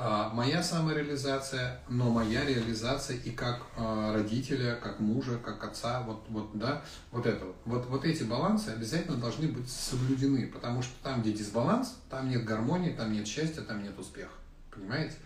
[0.01, 6.25] А, моя самореализация, но моя реализация и как а, родителя, как мужа, как отца, вот,
[6.29, 7.57] вот, да, вот это вот.
[7.65, 7.87] вот.
[7.87, 12.93] Вот эти балансы обязательно должны быть соблюдены, потому что там, где дисбаланс, там нет гармонии,
[12.93, 14.31] там нет счастья, там нет успеха.
[14.71, 15.17] Понимаете?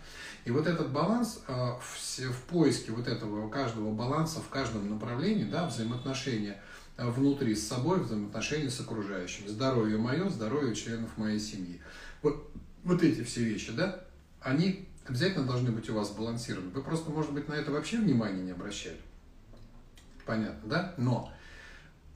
[0.45, 5.67] И вот этот баланс а, в, поиске вот этого каждого баланса в каждом направлении, да,
[5.67, 6.59] взаимоотношения
[6.97, 9.47] внутри с собой, взаимоотношения с окружающим.
[9.47, 11.79] Здоровье мое, здоровье членов моей семьи.
[12.23, 12.49] Вот,
[12.83, 14.03] вот эти все вещи, да,
[14.43, 16.69] они обязательно должны быть у вас сбалансированы.
[16.71, 18.99] Вы просто, может быть, на это вообще внимания не обращали.
[20.25, 20.93] Понятно, да?
[20.97, 21.31] Но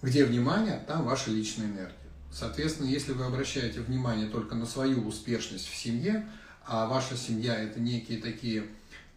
[0.01, 1.93] где внимание, там ваша личная энергия.
[2.31, 6.27] Соответственно, если вы обращаете внимание только на свою успешность в семье,
[6.65, 8.67] а ваша семья это некие такие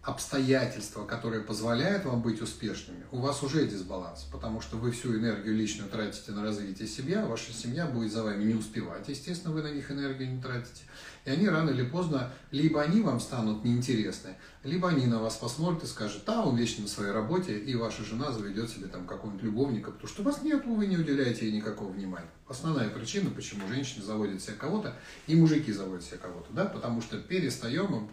[0.02, 5.54] обстоятельства, которые позволяют вам быть успешными, у вас уже дисбаланс, потому что вы всю энергию
[5.54, 9.70] личную тратите на развитие себя, ваша семья будет за вами не успевать, естественно, вы на
[9.70, 10.84] них энергию не тратите,
[11.24, 15.84] и они рано или поздно, либо они вам станут неинтересны, либо они на вас посмотрят
[15.84, 19.42] и скажут, да, он вечно на своей работе, и ваша жена заведет себе там какого-нибудь
[19.42, 22.30] любовника, потому что вас нет, вы не уделяете ей никакого внимания.
[22.48, 24.94] Основная причина, почему женщины заводят себе кого-то,
[25.26, 28.08] и мужики заводят себе кого-то, да, потому что перестаем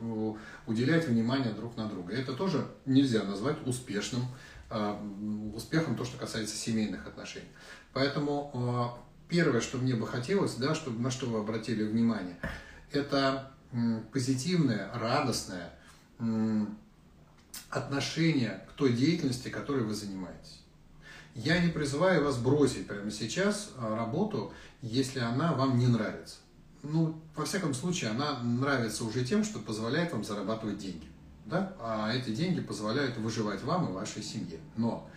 [0.66, 2.14] уделять внимание друг на друга.
[2.14, 4.24] Это тоже нельзя назвать успешным
[4.70, 5.02] а,
[5.56, 7.48] успехом, то, что касается семейных отношений.
[7.94, 12.36] Поэтому а, первое, что мне бы хотелось, да, чтобы, на что вы обратили внимание–
[12.92, 13.52] это
[14.12, 15.74] позитивное, радостное
[17.70, 20.62] отношение к той деятельности, которой вы занимаетесь.
[21.36, 26.38] Я не призываю вас бросить прямо сейчас а, работу, если она вам не нравится.
[26.82, 31.08] Ну, во всяком случае, она нравится уже тем, что позволяет вам зарабатывать деньги.
[31.46, 31.76] Да?
[31.80, 34.60] А эти деньги позволяют выживать вам и вашей семье.
[34.78, 35.08] Но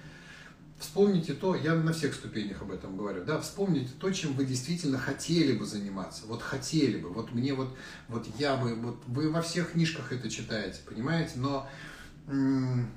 [0.81, 4.97] Вспомните то, я на всех ступенях об этом говорю, да, вспомните то, чем вы действительно
[4.97, 7.77] хотели бы заниматься, вот хотели бы, вот мне вот,
[8.09, 11.69] вот я бы, вот вы во всех книжках это читаете, понимаете, но
[12.29, 12.91] м-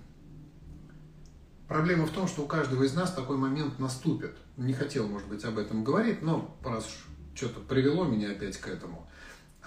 [1.67, 4.37] проблема в том, что у каждого из нас такой момент наступит.
[4.55, 6.87] Не хотел, может быть, об этом говорить, но раз
[7.35, 9.09] что-то привело меня опять к этому.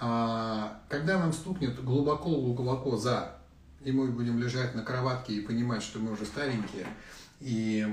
[0.00, 3.38] А, когда нам стукнет глубоко-глубоко за,
[3.85, 6.87] и мы будем лежать на кроватке и понимать, что мы уже старенькие,
[7.40, 7.85] и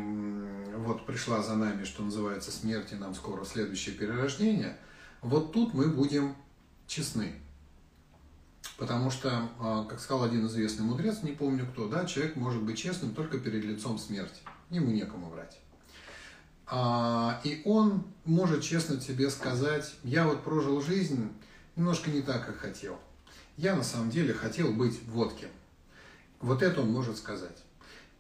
[0.78, 4.78] вот пришла за нами, что называется, смерть, и нам скоро следующее перерождение,
[5.22, 6.36] вот тут мы будем
[6.88, 7.34] честны.
[8.78, 12.78] Потому что, а, как сказал один известный мудрец, не помню кто, да, человек может быть
[12.78, 14.42] честным только перед лицом смерти.
[14.70, 15.60] Ему некому врать.
[16.66, 21.32] А, и он может честно тебе сказать, я вот прожил жизнь
[21.76, 22.98] немножко не так, как хотел.
[23.58, 25.50] Я на самом деле хотел быть водким.
[26.40, 27.64] Вот это он может сказать.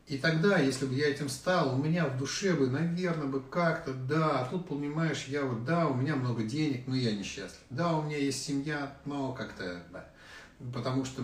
[0.06, 3.94] И тогда, если бы я этим стал, у меня в душе бы, наверное, бы как-то,
[3.94, 7.62] да, а тут, понимаешь, я вот, да, у меня много денег, но я несчастлив.
[7.70, 10.10] Да, у меня есть семья, но как-то, да.
[10.74, 11.24] Потому что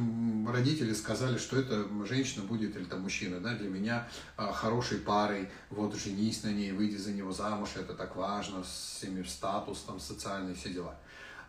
[0.52, 5.50] родители сказали, что эта женщина будет, или там мужчина, да, для меня а, хорошей парой,
[5.70, 10.00] вот женись на ней, выйди за него замуж, это так важно, с всеми статус, там,
[10.00, 10.96] социальные все дела.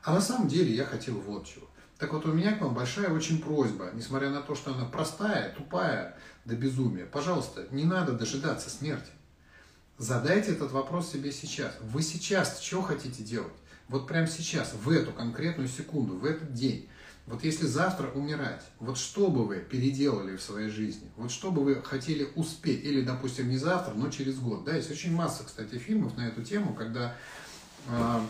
[0.03, 1.69] А на самом деле я хотел вот чего.
[2.01, 5.55] Так вот, у меня к вам большая очень просьба, несмотря на то, что она простая,
[5.55, 6.17] тупая
[6.51, 9.11] до безумия, пожалуйста, не надо дожидаться смерти.
[9.99, 11.73] Задайте этот вопрос себе сейчас.
[11.81, 13.53] Вы сейчас что хотите делать?
[13.89, 16.89] Вот прямо сейчас, в эту конкретную секунду, в этот день.
[17.27, 21.09] Вот если завтра умирать, вот что бы вы переделали в своей жизни?
[21.17, 22.85] Вот что бы вы хотели успеть?
[22.85, 24.65] Или, допустим, не завтра, но через год.
[24.65, 27.15] Да, есть очень масса, кстати, фильмов на эту тему, когда
[27.89, 28.21] э,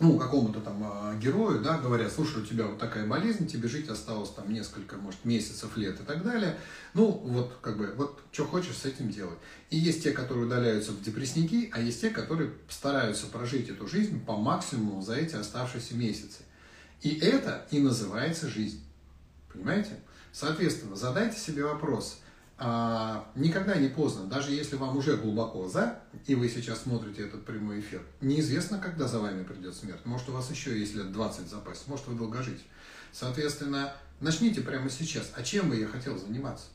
[0.00, 3.88] ну, какому-то там э, герою, да, говорят, слушай, у тебя вот такая болезнь, тебе жить
[3.88, 6.56] осталось там несколько, может, месяцев, лет и так далее.
[6.94, 9.38] Ну, вот, как бы, вот, что хочешь с этим делать.
[9.70, 14.24] И есть те, которые удаляются в депрессники, а есть те, которые стараются прожить эту жизнь
[14.24, 16.42] по максимуму за эти оставшиеся месяцы.
[17.02, 18.82] И это и называется жизнь.
[19.52, 19.98] Понимаете?
[20.32, 22.21] Соответственно, задайте себе вопрос,
[22.64, 25.98] а, никогда не поздно, даже если вам уже глубоко за,
[26.28, 29.98] и вы сейчас смотрите этот прямой эфир, неизвестно, когда за вами придет смерть.
[30.04, 32.60] Может, у вас еще есть лет 20 в запасе, может, вы долгожить.
[33.10, 35.32] Соответственно, начните прямо сейчас.
[35.34, 36.66] А чем бы я хотел заниматься?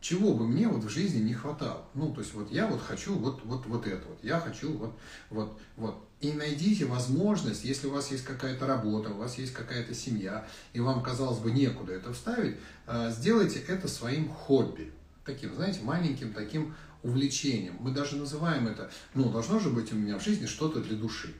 [0.00, 1.86] Чего бы мне вот в жизни не хватало?
[1.94, 4.96] Ну, то есть вот я вот хочу вот, вот, вот это вот, я хочу вот,
[5.28, 6.08] вот, вот.
[6.20, 10.78] И найдите возможность, если у вас есть какая-то работа, у вас есть какая-то семья, и
[10.78, 14.92] вам, казалось бы, некуда это вставить, а, сделайте это своим хобби
[15.24, 17.76] таким, знаете, маленьким таким увлечением.
[17.80, 21.34] Мы даже называем это, ну, должно же быть у меня в жизни что-то для души.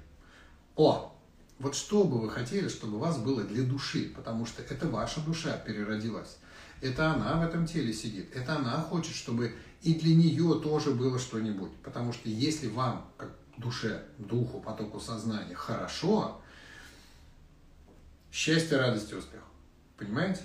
[0.77, 1.15] О,
[1.59, 5.21] вот что бы вы хотели, чтобы у вас было для души, потому что это ваша
[5.21, 6.39] душа переродилась.
[6.81, 8.35] Это она в этом теле сидит.
[8.35, 11.71] Это она хочет, чтобы и для нее тоже было что-нибудь.
[11.85, 16.41] Потому что если вам, как душе, духу, потоку сознания, хорошо,
[18.33, 19.43] счастье, радость и успех.
[19.97, 20.41] Понимаете?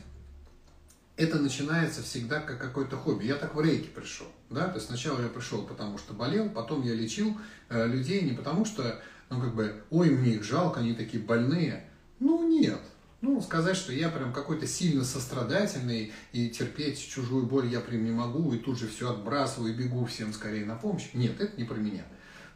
[1.18, 3.26] Это начинается всегда как какое-то хобби.
[3.26, 4.28] Я так в рейки пришел.
[4.50, 4.68] Да?
[4.68, 7.36] То есть сначала я пришел, потому что болел, потом я лечил
[7.70, 11.90] э, людей не потому что, ну как бы, ой, мне их жалко, они такие больные.
[12.20, 12.80] Ну нет.
[13.20, 18.12] Ну, сказать, что я прям какой-то сильно сострадательный и терпеть чужую боль я прям не
[18.12, 21.10] могу, и тут же все отбрасываю и бегу всем скорее на помощь.
[21.14, 22.06] Нет, это не про меня.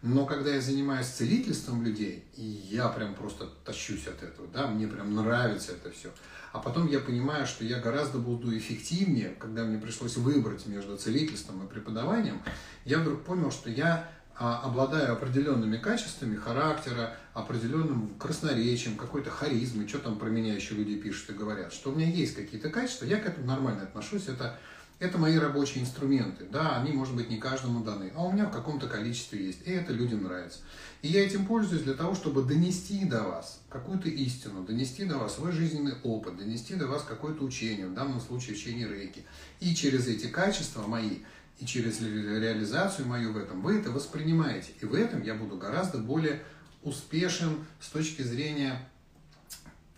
[0.03, 5.15] Но когда я занимаюсь целительством людей, я прям просто тащусь от этого, да, мне прям
[5.15, 6.11] нравится это все.
[6.51, 11.65] А потом я понимаю, что я гораздо буду эффективнее, когда мне пришлось выбрать между целительством
[11.65, 12.41] и преподаванием,
[12.83, 19.99] я вдруг понял, что я а, обладаю определенными качествами характера, определенным красноречием, какой-то харизмой, что
[19.99, 23.17] там про меня еще люди пишут и говорят, что у меня есть какие-то качества, я
[23.17, 24.57] к этому нормально отношусь, это
[25.01, 26.45] это мои рабочие инструменты.
[26.51, 29.65] Да, они, может быть, не каждому даны, а у меня в каком-то количестве есть.
[29.65, 30.59] И это людям нравится.
[31.01, 35.35] И я этим пользуюсь для того, чтобы донести до вас какую-то истину, донести до вас
[35.35, 39.23] свой жизненный опыт, донести до вас какое-то учение, в данном случае учение рейки.
[39.59, 41.17] И через эти качества мои,
[41.57, 44.69] и через реализацию мою в этом, вы это воспринимаете.
[44.81, 46.43] И в этом я буду гораздо более
[46.83, 48.87] успешен с точки зрения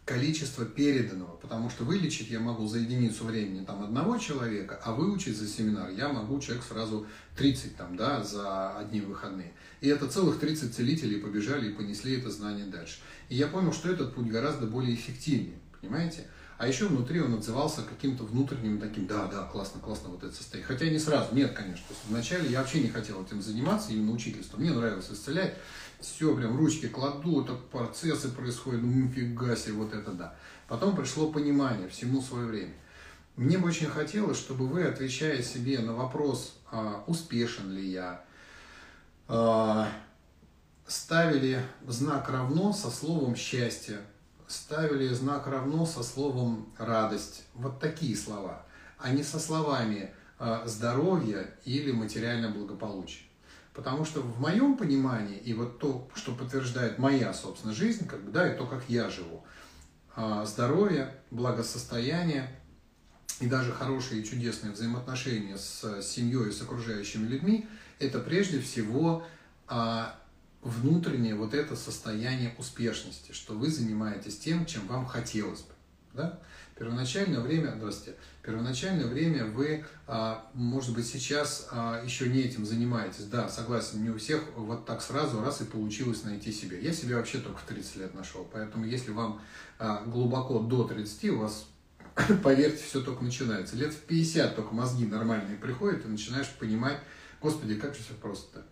[0.05, 5.37] количество переданного, потому что вылечить я могу за единицу времени там одного человека, а выучить
[5.37, 9.53] за семинар я могу человек сразу 30 там, да, за одни выходные.
[9.79, 12.99] И это целых 30 целителей побежали и понесли это знание дальше.
[13.29, 16.27] И я понял, что этот путь гораздо более эффективнее, понимаете?
[16.57, 20.67] А еще внутри он отзывался каким-то внутренним таким, да, да, классно, классно вот это состояние.
[20.67, 21.85] Хотя не сразу, нет, конечно.
[21.87, 24.61] То есть вначале я вообще не хотел этим заниматься, именно учительством.
[24.61, 25.57] Мне нравилось исцелять
[26.03, 30.35] все, прям ручки кладу, это процессы происходят, ну нифига себе, вот это да.
[30.67, 32.73] Потом пришло понимание, всему свое время.
[33.35, 38.23] Мне бы очень хотелось, чтобы вы, отвечая себе на вопрос, а, успешен ли я,
[39.27, 39.89] а,
[40.85, 43.99] ставили знак равно со словом счастье,
[44.47, 47.43] ставили знак равно со словом радость.
[47.55, 48.65] Вот такие слова,
[48.99, 53.23] а не со словами а, здоровье или материальное благополучие.
[53.73, 58.31] Потому что в моем понимании, и вот то, что подтверждает моя, собственно, жизнь, как бы,
[58.31, 59.43] да, и то, как я живу,
[60.15, 62.49] а, здоровье, благосостояние
[63.39, 69.25] и даже хорошие и чудесные взаимоотношения с семьей и с окружающими людьми, это прежде всего
[69.67, 70.19] а,
[70.61, 75.73] внутреннее вот это состояние успешности, что вы занимаетесь тем, чем вам хотелось бы.
[76.13, 76.39] Да?
[76.77, 83.25] Первоначальное время, здравствуйте, первоначальное время вы, а, может быть, сейчас а, еще не этим занимаетесь.
[83.25, 86.77] Да, согласен, не у всех вот так сразу раз и получилось найти себя.
[86.77, 89.41] Я себя вообще только в 30 лет нашел, поэтому если вам
[89.79, 91.67] а, глубоко до 30, у вас,
[92.43, 93.77] поверьте, все только начинается.
[93.77, 96.99] Лет в 50 только мозги нормальные приходят, и начинаешь понимать,
[97.41, 98.65] господи, как же все просто-то.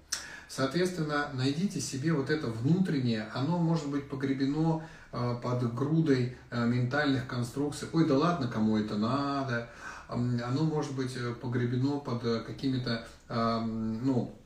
[0.49, 7.87] Соответственно, найдите себе вот это внутреннее, оно может быть погребено под грудой э, ментальных конструкций.
[7.93, 9.69] Ой, да ладно, кому это надо.
[10.07, 14.37] Оно может быть э, погребено под какими-то, ну,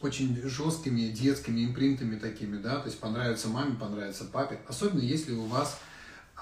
[0.00, 5.44] очень жесткими детскими импринтами такими, да, то есть понравится маме, понравится папе, особенно если у
[5.44, 5.78] вас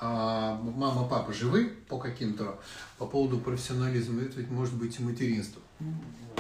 [0.00, 2.61] а мама, папа живы по каким-то,
[2.98, 5.61] по поводу профессионализма, это ведь может быть и материнство.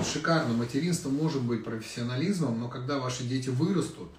[0.00, 4.10] Шикарно, материнство может быть профессионализмом, но когда ваши дети вырастут,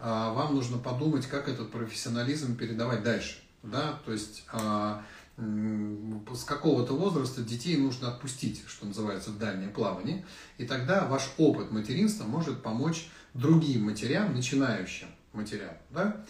[0.00, 3.38] вам нужно подумать, как этот профессионализм передавать дальше.
[3.62, 3.98] Да?
[4.04, 5.02] То есть а,
[5.36, 10.24] с какого-то возраста детей нужно отпустить, что называется, в дальнее плавание,
[10.58, 16.24] и тогда ваш опыт материнства может помочь другим матерям, начинающим матерям, да,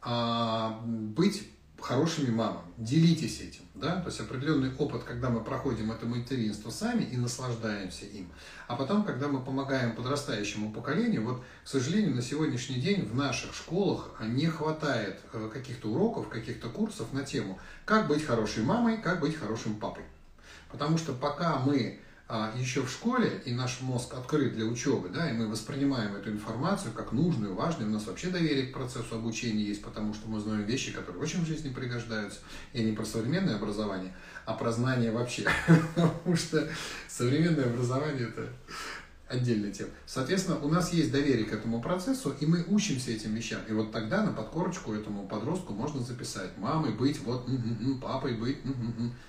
[0.00, 1.48] а, быть
[1.82, 2.64] хорошими мамами.
[2.76, 3.62] Делитесь этим.
[3.74, 4.00] Да?
[4.00, 8.30] То есть определенный опыт, когда мы проходим это материнство сами и наслаждаемся им.
[8.68, 13.54] А потом, когда мы помогаем подрастающему поколению, вот, к сожалению, на сегодняшний день в наших
[13.54, 19.20] школах не хватает э, каких-то уроков, каких-то курсов на тему, как быть хорошей мамой, как
[19.20, 20.04] быть хорошим папой.
[20.70, 22.00] Потому что пока мы
[22.34, 26.30] а, еще в школе, и наш мозг открыт для учебы, да, и мы воспринимаем эту
[26.30, 30.40] информацию как нужную, важную, у нас вообще доверие к процессу обучения есть, потому что мы
[30.40, 32.38] знаем вещи, которые очень в жизни пригождаются,
[32.72, 34.14] и не про современное образование,
[34.46, 35.46] а про знания вообще,
[35.94, 36.66] потому что
[37.06, 38.48] современное образование это
[39.28, 39.90] отдельная тема.
[40.06, 43.60] Соответственно, у нас есть доверие к этому процессу, и мы учимся этим вещам.
[43.68, 47.46] И вот тогда на подкорочку этому подростку можно записать мамой быть, вот,
[48.00, 48.58] папой быть,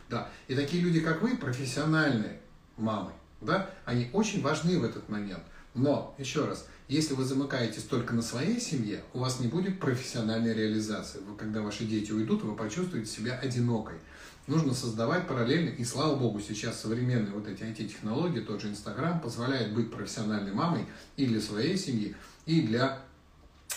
[0.10, 0.30] да.
[0.48, 2.39] И такие люди, как вы, профессиональные,
[2.78, 5.44] мамой, да, они очень важны в этот момент.
[5.74, 10.54] Но, еще раз, если вы замыкаетесь только на своей семье, у вас не будет профессиональной
[10.54, 11.20] реализации.
[11.20, 13.96] Вы, когда ваши дети уйдут, вы почувствуете себя одинокой.
[14.46, 19.74] Нужно создавать параллельно, и слава богу, сейчас современные вот эти IT-технологии, тот же Инстаграм, позволяет
[19.74, 23.02] быть профессиональной мамой и для своей семьи, и для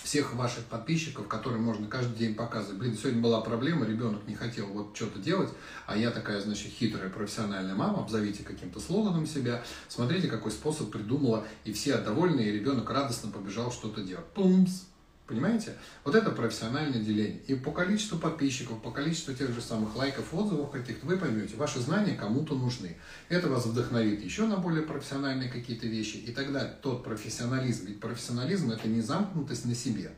[0.06, 2.78] всех ваших подписчиков, которым можно каждый день показывать.
[2.78, 5.50] Блин, сегодня была проблема, ребенок не хотел вот что-то делать,
[5.86, 11.44] а я такая, значит, хитрая профессиональная мама, обзовите каким-то слоганом себя, смотрите, какой способ придумала,
[11.64, 14.26] и все довольны, и ребенок радостно побежал что-то делать.
[14.26, 14.84] Пумс!
[15.26, 15.74] Понимаете?
[16.04, 17.40] Вот это профессиональное деление.
[17.48, 21.80] И по количеству подписчиков, по количеству тех же самых лайков, отзывов каких-то, вы поймете, ваши
[21.80, 22.96] знания кому-то нужны.
[23.28, 26.16] Это вас вдохновит еще на более профессиональные какие-то вещи.
[26.18, 30.12] И тогда тот профессионализм, ведь профессионализм это не замкнутость на себе.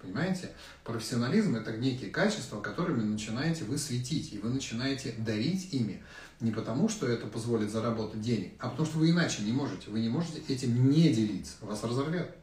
[0.00, 0.50] Понимаете?
[0.82, 6.02] Профессионализм это некие качества, которыми начинаете вы светить, и вы начинаете дарить ими.
[6.40, 9.90] Не потому, что это позволит заработать денег, а потому что вы иначе не можете.
[9.90, 11.56] Вы не можете этим не делиться.
[11.60, 12.34] Вас разорвет.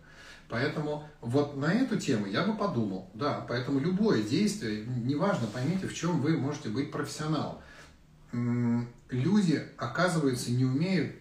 [0.47, 5.93] Поэтому вот на эту тему я бы подумал, да, поэтому любое действие, неважно, поймите, в
[5.93, 7.57] чем вы можете быть профессионалом.
[9.09, 11.15] Люди, оказывается, не умеют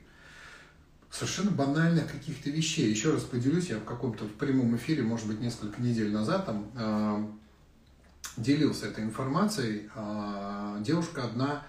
[1.11, 2.91] совершенно банальных каких-то вещей.
[2.91, 6.71] Еще раз поделюсь, я в каком-то в прямом эфире, может быть, несколько недель назад там
[6.77, 7.27] э,
[8.37, 9.89] делился этой информацией.
[9.95, 11.63] Э, девушка одна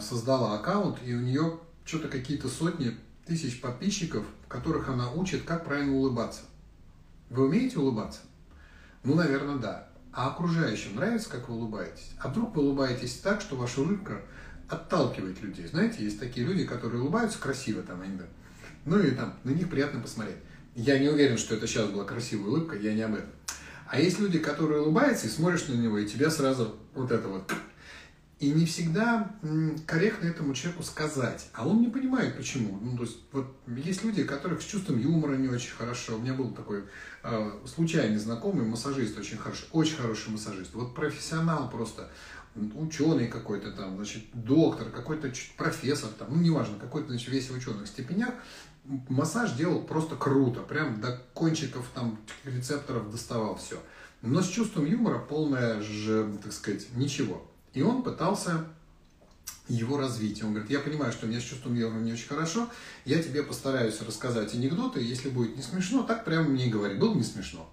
[0.00, 2.96] создала аккаунт, и у нее что-то какие-то сотни
[3.26, 6.42] тысяч подписчиков, которых она учит, как правильно улыбаться.
[7.32, 8.20] Вы умеете улыбаться?
[9.04, 9.88] Ну, наверное, да.
[10.12, 12.10] А окружающим нравится, как вы улыбаетесь?
[12.18, 14.20] А вдруг вы улыбаетесь так, что ваша улыбка
[14.68, 15.66] отталкивает людей?
[15.66, 18.24] Знаете, есть такие люди, которые улыбаются красиво там иногда.
[18.84, 20.36] Ну и там на них приятно посмотреть.
[20.74, 23.30] Я не уверен, что это сейчас была красивая улыбка, я не об этом.
[23.88, 27.50] А есть люди, которые улыбаются и смотришь на него, и тебя сразу вот это вот
[28.42, 29.30] и не всегда
[29.86, 31.48] корректно этому человеку сказать.
[31.52, 32.76] А он не понимает, почему.
[32.82, 36.16] Ну, то есть, вот есть люди, которых с чувством юмора не очень хорошо.
[36.16, 36.82] У меня был такой
[37.22, 40.74] э, случайный знакомый, массажист очень хороший, очень хороший массажист.
[40.74, 42.10] Вот профессионал просто,
[42.74, 47.86] ученый какой-то там, значит, доктор, какой-то профессор, там, ну, неважно, какой-то, значит, весь в ученых
[47.86, 48.34] степенях.
[49.08, 53.80] Массаж делал просто круто, прям до кончиков там рецепторов доставал все.
[54.20, 57.48] Но с чувством юмора полное же, так сказать, ничего.
[57.74, 58.66] И он пытался
[59.68, 60.42] его развить.
[60.42, 62.68] Он говорит, я понимаю, что у меня с чувством юмора не очень хорошо,
[63.04, 67.14] я тебе постараюсь рассказать анекдоты, если будет не смешно, так прямо мне и говори, было
[67.14, 67.68] не смешно.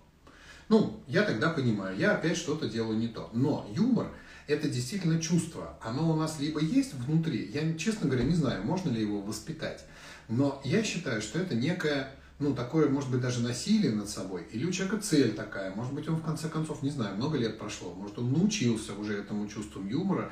[0.69, 3.29] Ну, я тогда понимаю, я опять что-то делаю не то.
[3.33, 4.11] Но юмор–
[4.47, 5.77] это действительно чувство.
[5.81, 9.83] Оно у нас либо есть внутри, я, честно говоря, не знаю, можно ли его воспитать,
[10.27, 14.65] но я считаю, что это некое ну, такое, может быть, даже насилие над собой, или
[14.65, 17.93] у человека цель такая, может быть, он в конце концов, не знаю, много лет прошло,
[17.93, 20.31] может, он научился уже этому чувству юмора,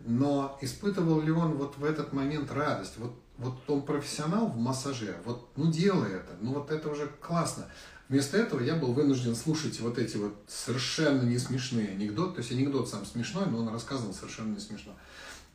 [0.00, 2.98] но испытывал ли он вот в этот момент радость?
[2.98, 7.66] Вот, вот он профессионал в массаже, вот, ну, делай это, ну, вот это уже классно.
[8.08, 12.52] Вместо этого я был вынужден слушать вот эти вот совершенно не смешные анекдоты, то есть
[12.52, 14.92] анекдот сам смешной, но он рассказывал совершенно не смешно.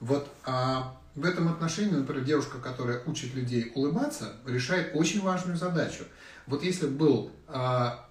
[0.02, 6.04] Вот а в этом отношении, например, девушка, которая учит людей улыбаться, решает очень важную задачу.
[6.47, 8.08] Вот если был а,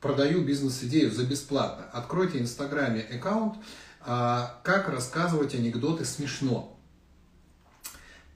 [0.00, 3.56] продаю бизнес-идею за бесплатно, откройте в Инстаграме аккаунт,
[4.00, 6.76] а, как рассказывать анекдоты смешно.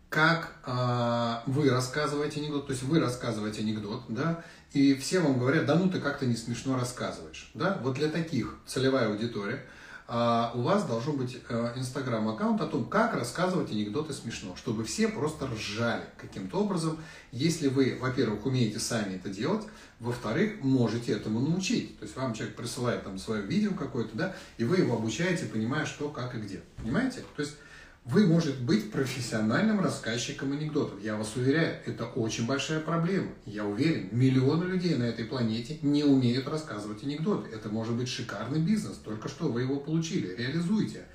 [0.09, 5.67] Как а, вы рассказываете анекдот, то есть вы рассказываете анекдот, да, и все вам говорят,
[5.67, 9.67] да ну ты как-то не смешно рассказываешь, да, вот для таких целевая аудитория–
[10.07, 15.47] у вас должен быть э, инстаграм-аккаунт о том, как рассказывать анекдоты смешно, чтобы все просто
[15.47, 16.99] ржали каким-то образом.
[17.33, 19.65] Если вы, во-первых, умеете сами это делать,
[20.01, 21.99] во-вторых, можете этому научить.
[21.99, 25.87] То есть вам человек присылает там свое видео какое-то, да, и вы его обучаете, понимая,
[25.87, 26.61] что, как и где.
[26.77, 27.25] Понимаете?
[27.35, 27.57] То есть
[28.05, 31.03] вы, может быть, профессиональным рассказчиком анекдотов.
[31.03, 33.33] Я вас уверяю, это очень большая проблема.
[33.47, 37.49] Я уверен, миллионы людей на этой планете не умеют рассказывать анекдоты.
[37.51, 38.99] Это может быть шикарный бизнес.
[38.99, 40.35] Только что вы его получили.
[40.37, 41.07] Реализуйте.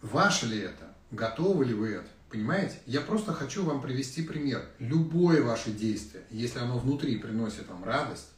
[0.00, 0.94] Ваше ли это?
[1.10, 2.08] Готовы ли вы это?
[2.30, 2.78] Понимаете?
[2.86, 4.64] Я просто хочу вам привести пример.
[4.78, 8.28] Любое ваше действие, если оно внутри приносит вам радость,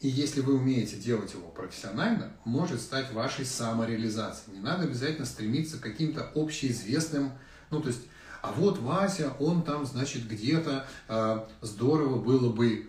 [0.00, 4.58] и если вы умеете делать его профессионально, может стать вашей самореализацией.
[4.58, 7.32] Не надо обязательно стремиться к каким-то общеизвестным,
[7.70, 8.02] ну то есть,
[8.40, 12.88] а вот Вася, он там, значит, где-то э, здорово было бы.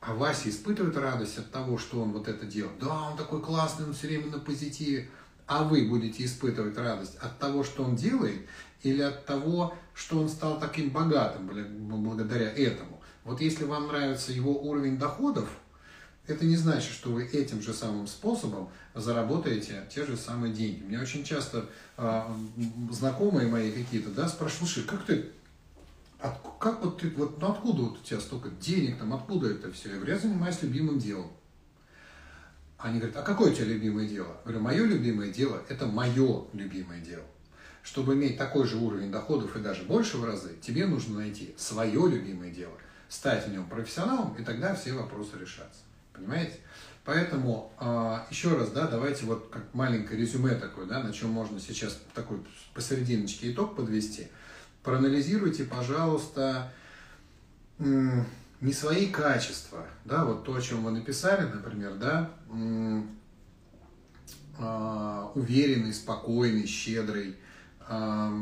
[0.00, 2.78] А Вася испытывает радость от того, что он вот это делает.
[2.78, 5.08] Да, он такой классный, он все время на позитиве.
[5.46, 8.46] А вы будете испытывать радость от того, что он делает,
[8.82, 11.48] или от того, что он стал таким богатым
[11.88, 13.00] благодаря этому.
[13.24, 15.48] Вот если вам нравится его уровень доходов,
[16.26, 20.82] это не значит, что вы этим же самым способом заработаете те же самые деньги.
[20.82, 21.66] Мне очень часто
[21.96, 22.22] э,
[22.90, 25.30] знакомые мои какие-то, да, спрашивают, слушай, как ты,
[26.18, 29.70] от, как вот ты, вот, ну откуда вот у тебя столько денег, там, откуда это
[29.72, 29.90] все?
[29.90, 31.30] Я говорю, я занимаюсь любимым делом.
[32.78, 34.28] Они говорят, а какое у тебя любимое дело?
[34.28, 37.24] Я говорю, мое любимое дело– это мое любимое дело.
[37.82, 42.08] Чтобы иметь такой же уровень доходов и даже больше в разы, тебе нужно найти свое
[42.08, 42.74] любимое дело,
[43.08, 45.85] стать в нем профессионалом, и тогда все вопросы решатся.
[46.16, 46.58] Понимаете?
[47.04, 51.60] Поэтому а, еще раз, да, давайте вот как маленькое резюме такое, да, на чем можно
[51.60, 52.38] сейчас такой
[52.74, 54.26] посерединочке итог подвести.
[54.82, 56.72] Проанализируйте, пожалуйста,
[57.78, 62.30] не свои качества, да, вот то, о чем вы написали, например, да,
[64.58, 67.36] а, уверенный, спокойный, щедрый.
[67.88, 68.32] А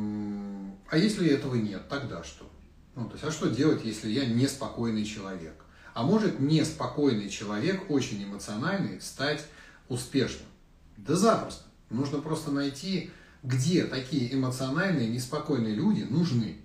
[0.93, 2.51] если этого нет, тогда что?
[2.95, 5.64] Ну, то есть, а что делать, если я неспокойный человек?
[5.95, 9.47] А может неспокойный человек, очень эмоциональный, стать
[9.89, 10.49] успешным?
[10.97, 11.63] Да запросто.
[11.89, 13.11] Нужно просто найти,
[13.45, 16.57] где такие эмоциональные, неспокойные люди нужны.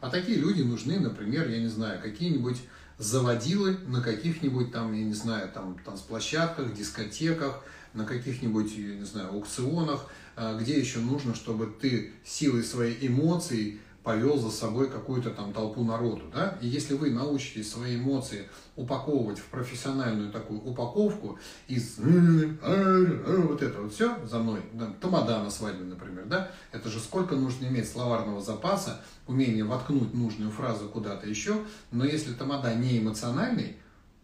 [0.00, 2.56] А такие люди нужны, например, я не знаю, какие-нибудь
[2.96, 7.62] заводилы на каких-нибудь там, я не знаю, там танцплощадках, дискотеках,
[7.92, 10.06] на каких-нибудь, я не знаю, аукционах,
[10.36, 15.84] а, где еще нужно, чтобы ты силой своей эмоций повел за собой какую-то там толпу
[15.84, 21.38] народу, да, и если вы научитесь свои эмоции упаковывать в профессиональную такую упаковку
[21.68, 26.98] из вот это вот все за мной, да, тамада на свадьбе, например, да, это же
[26.98, 33.00] сколько нужно иметь словарного запаса, умение воткнуть нужную фразу куда-то еще, но если тамада не
[33.00, 33.76] эмоциональный,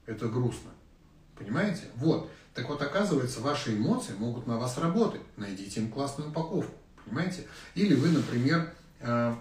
[0.06, 0.70] это грустно,
[1.36, 1.82] понимаете?
[1.96, 6.72] Вот, так вот оказывается, ваши эмоции могут на вас работать, найдите им классную упаковку,
[7.04, 7.46] понимаете?
[7.74, 9.34] Или вы, например, э,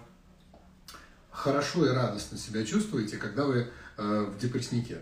[1.36, 5.00] хорошо и радостно себя чувствуете, когда вы э, в депресснике.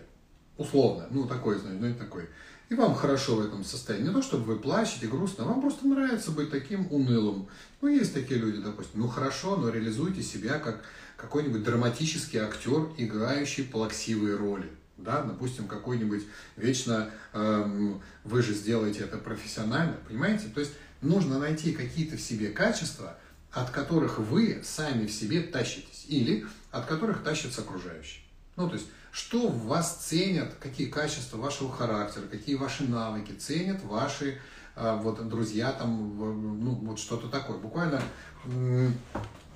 [0.57, 2.29] Условно, ну такой, знаете, ну такой.
[2.69, 4.07] И вам хорошо в этом состоянии.
[4.07, 7.47] Не то, чтобы вы плачете, грустно, вам просто нравится быть таким унылым.
[7.81, 9.01] Ну, есть такие люди, допустим.
[9.01, 10.83] Ну, хорошо, но реализуйте себя как
[11.15, 14.69] какой-нибудь драматический актер, играющий плаксивые роли.
[14.97, 16.23] Да, допустим, какой-нибудь
[16.55, 20.47] вечно эм, вы же сделаете это профессионально, понимаете?
[20.53, 20.71] То есть
[21.01, 23.17] нужно найти какие-то в себе качества,
[23.51, 28.23] от которых вы сами в себе тащитесь, или от которых тащатся окружающие.
[28.55, 33.83] Ну, то есть, что в вас ценят, какие качества вашего характера, какие ваши навыки ценят
[33.83, 34.39] ваши
[34.75, 37.57] а, вот, друзья, там, ну, вот что-то такое.
[37.57, 38.01] Буквально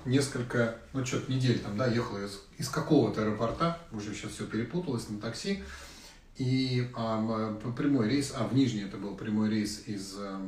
[0.04, 5.08] несколько, ну, что-то недель там, да, ехала из, из какого-то аэропорта, уже сейчас все перепуталось,
[5.08, 5.62] на такси,
[6.36, 10.40] и а, прямой рейс, а в Нижний это был прямой рейс из а,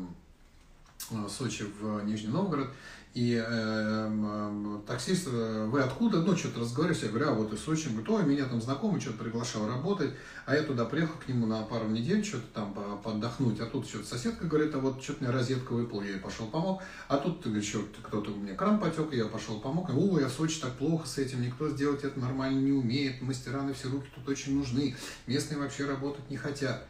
[1.29, 2.69] Сочи в Нижний Новгород,
[3.15, 6.23] и э, э, таксист, э, вы откуда?
[6.23, 7.89] Ну, что-то разговариваешь, я говорю, а вот из Сочи.
[7.89, 10.15] Говорит, ой, меня там знакомый что-то приглашал работать,
[10.47, 14.07] а я туда приехал к нему на пару недель, что-то там поотдохнуть, а тут что-то
[14.07, 17.85] соседка говорит, а вот что-то мне розетка выпала, я ей пошел помог, а тут еще
[18.03, 21.07] кто-то у меня кран потек, я пошел помог, и, о, я в Сочи так плохо
[21.07, 24.97] с этим, никто сделать это нормально не умеет, мастера на все руки тут очень нужны,
[25.27, 26.87] местные вообще работать не хотят.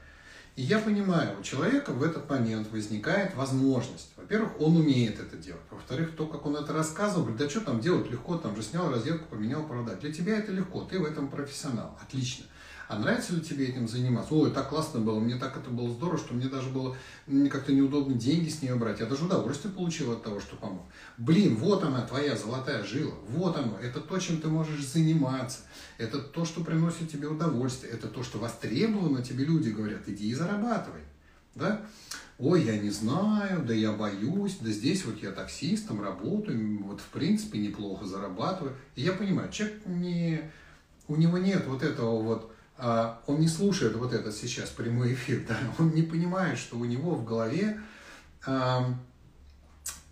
[0.54, 4.12] И я понимаю, у человека в этот момент возникает возможность.
[4.16, 5.62] Во-первых, он умеет это делать.
[5.70, 8.90] Во-вторых, то, как он это рассказывал, говорит, да что там делать легко, там же снял
[8.90, 9.94] розетку, поменял провода.
[9.94, 11.98] Для тебя это легко, ты в этом профессионал.
[12.02, 12.44] Отлично.
[12.88, 14.34] А нравится ли тебе этим заниматься?
[14.34, 16.96] Ой, так классно было, мне так это было здорово, что мне даже было
[17.50, 19.00] как-то неудобно деньги с нее брать.
[19.00, 20.82] Я даже удовольствие получил от того, что помог.
[21.18, 25.60] Блин, вот она, твоя золотая жила, вот оно, это то, чем ты можешь заниматься,
[25.98, 30.34] это то, что приносит тебе удовольствие, это то, что востребовано тебе люди говорят, иди и
[30.34, 31.02] зарабатывай.
[31.54, 31.80] да?
[32.38, 37.06] Ой, я не знаю, да я боюсь, да здесь вот я таксистом работаю, вот в
[37.08, 38.74] принципе неплохо зарабатываю.
[38.96, 40.50] И я понимаю, человек не,
[41.06, 42.51] у него нет вот этого вот,
[43.26, 47.14] он не слушает вот этот сейчас прямой эфир, да, он не понимает, что у него
[47.14, 47.80] в голове
[48.44, 48.92] а,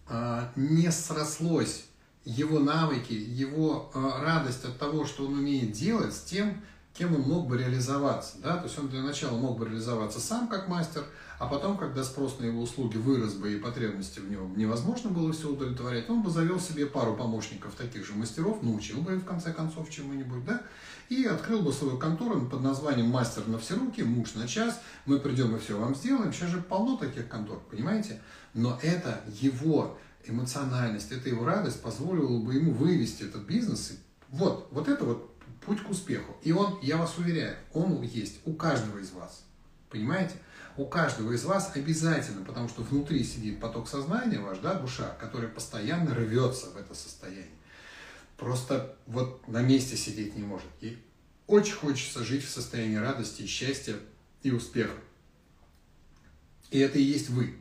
[0.08, 1.86] а, не срослось
[2.24, 6.60] его навыки, его а, радость от того, что он умеет делать, с тем,
[6.94, 8.36] кем он мог бы реализоваться.
[8.42, 8.56] Да?
[8.56, 11.04] То есть он для начала мог бы реализоваться сам как мастер,
[11.38, 15.32] а потом, когда спрос на его услуги вырос бы и потребности в него невозможно было
[15.32, 19.24] все удовлетворять, он бы завел себе пару помощников таких же мастеров, научил бы их в
[19.24, 20.60] конце концов чему-нибудь, да,
[21.10, 25.18] и открыл бы свою контору под названием «Мастер на все руки», «Муж на час», мы
[25.18, 26.32] придем и все вам сделаем.
[26.32, 28.22] Сейчас же полно таких контор, понимаете?
[28.54, 33.98] Но это его эмоциональность, это его радость позволила бы ему вывести этот бизнес.
[34.28, 35.36] Вот, вот это вот
[35.66, 36.36] путь к успеху.
[36.44, 39.42] И он, я вас уверяю, он есть у каждого из вас.
[39.90, 40.34] Понимаете?
[40.76, 45.48] У каждого из вас обязательно, потому что внутри сидит поток сознания ваш, да, душа, который
[45.48, 47.50] постоянно рвется в это состояние.
[48.40, 50.66] Просто вот на месте сидеть не может.
[50.80, 50.98] И
[51.46, 53.94] очень хочется жить в состоянии радости, счастья
[54.42, 54.96] и успеха.
[56.70, 57.60] И это и есть вы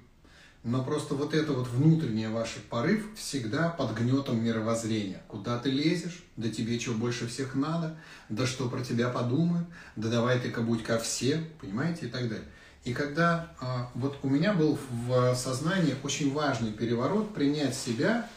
[0.64, 5.24] но просто вот это вот внутренний ваш порыв всегда под гнетом мировоззрения.
[5.28, 6.22] Куда ты лезешь?
[6.36, 7.98] Да тебе чего больше всех надо?
[8.28, 9.68] Да что про тебя подумают?
[9.96, 12.48] Да давай ты-ка будь ко все, понимаете, и так далее.
[12.84, 18.30] И когда а, вот у меня был в сознании очень важный переворот принять себя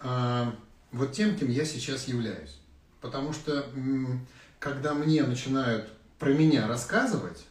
[0.00, 0.54] а,
[0.94, 2.56] вот тем, кем я сейчас являюсь.
[3.00, 3.66] Потому что
[4.58, 7.44] когда мне начинают про меня рассказывать,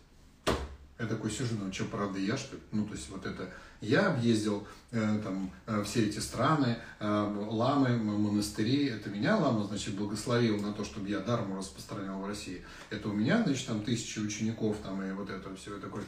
[0.97, 2.61] я такой сижу, ну что, правда, я что ли?
[2.71, 7.97] Ну, то есть вот это я объездил э, там э, все эти страны, э, ламы,
[7.97, 8.85] монастыри.
[8.85, 12.63] Это меня лама, значит, благословил на то, чтобы я дарму распространял в России.
[12.89, 16.03] Это у меня, значит, там тысячи учеников там и вот это все такое.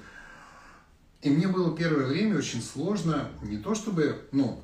[1.22, 4.64] И мне было первое время очень сложно не то чтобы, ну,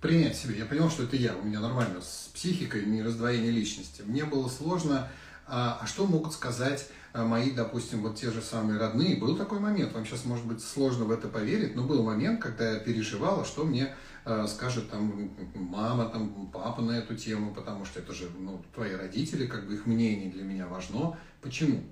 [0.00, 0.54] принять себя.
[0.54, 4.02] Я понял, что это я, у меня нормально с психикой, не раздвоение личности.
[4.02, 5.08] Мне было сложно,
[5.46, 9.16] а, а что могут сказать а мои, допустим, вот те же самые родные.
[9.16, 12.72] Был такой момент, вам сейчас, может быть, сложно в это поверить, но был момент, когда
[12.72, 13.94] я переживала, что мне
[14.24, 18.94] э, скажет там мама, там папа на эту тему, потому что это же ну, твои
[18.94, 21.16] родители, как бы их мнение для меня важно.
[21.40, 21.82] Почему?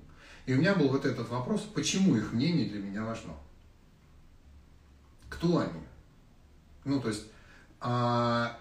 [0.44, 3.32] И у меня был вот этот вопрос, почему их мнение для меня важно?
[5.30, 5.82] Кто они?
[6.84, 7.24] Ну, то есть,
[7.80, 8.58] а,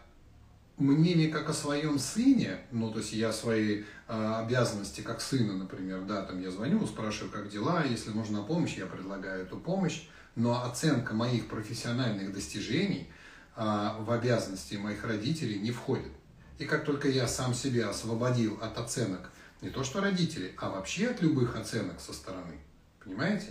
[0.78, 6.02] мнение как о своем сыне, ну, то есть я свои э, обязанности как сына, например,
[6.02, 10.66] да, там я звоню, спрашиваю, как дела, если нужна помощь, я предлагаю эту помощь, но
[10.66, 13.10] оценка моих профессиональных достижений
[13.56, 13.62] э,
[14.00, 16.12] в обязанности моих родителей не входит.
[16.58, 21.08] И как только я сам себя освободил от оценок, не то что родителей, а вообще
[21.08, 22.60] от любых оценок со стороны,
[23.02, 23.48] понимаете,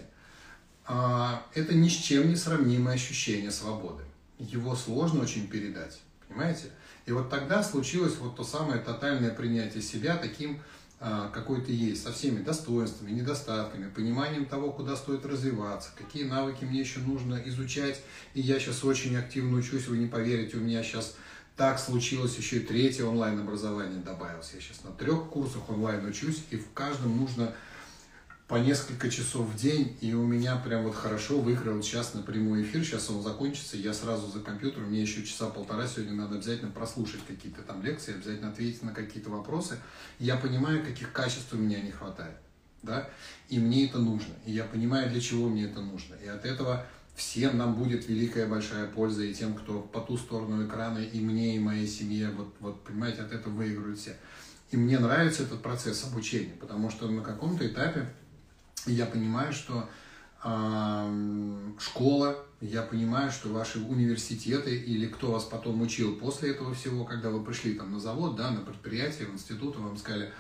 [0.87, 4.05] э, это ни с чем не сравнимое ощущение свободы.
[4.51, 6.71] Его сложно очень передать, понимаете?
[7.07, 10.61] И вот тогда случилось вот то самое тотальное принятие себя таким,
[11.01, 16.65] а, какой ты есть, со всеми достоинствами, недостатками, пониманием того, куда стоит развиваться, какие навыки
[16.65, 18.01] мне еще нужно изучать.
[18.33, 21.17] И я сейчас очень активно учусь, вы не поверите, у меня сейчас
[21.57, 24.51] так случилось, еще и третье онлайн-образование добавилось.
[24.55, 27.55] Я сейчас на трех курсах онлайн учусь, и в каждом нужно
[28.47, 32.63] по несколько часов в день, и у меня прям вот хорошо выкрыл час на прямой
[32.63, 36.71] эфир, сейчас он закончится, я сразу за компьютером, мне еще часа полтора сегодня надо обязательно
[36.71, 39.79] прослушать какие-то там лекции, обязательно ответить на какие-то вопросы.
[40.19, 42.37] Я понимаю, каких качеств у меня не хватает,
[42.83, 43.09] да,
[43.49, 46.85] и мне это нужно, и я понимаю, для чего мне это нужно, и от этого
[47.15, 51.57] всем нам будет великая большая польза, и тем, кто по ту сторону экрана, и мне,
[51.57, 54.17] и моей семье, вот, вот понимаете, от этого выиграют все.
[54.71, 58.09] И мне нравится этот процесс обучения, потому что на каком-то этапе
[58.87, 59.89] я понимаю, что
[61.79, 67.31] школа, я понимаю, что ваши университеты или кто вас потом учил после этого всего, когда
[67.31, 70.31] вы пришли там на завод, да, на предприятие, в институт, вам сказали,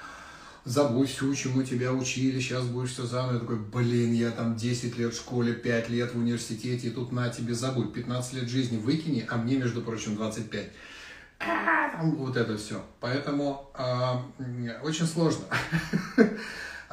[0.64, 3.34] забудь всю, чему тебя учили, сейчас будешь все заново.
[3.34, 7.10] Я такой, блин, я там 10 лет в школе, 5 лет в университете, и тут
[7.10, 10.70] на тебе забудь, 15 лет жизни выкини, а мне, между прочим, 25.
[12.02, 12.84] Вот это все.
[13.00, 15.44] Поэтому э, очень сложно.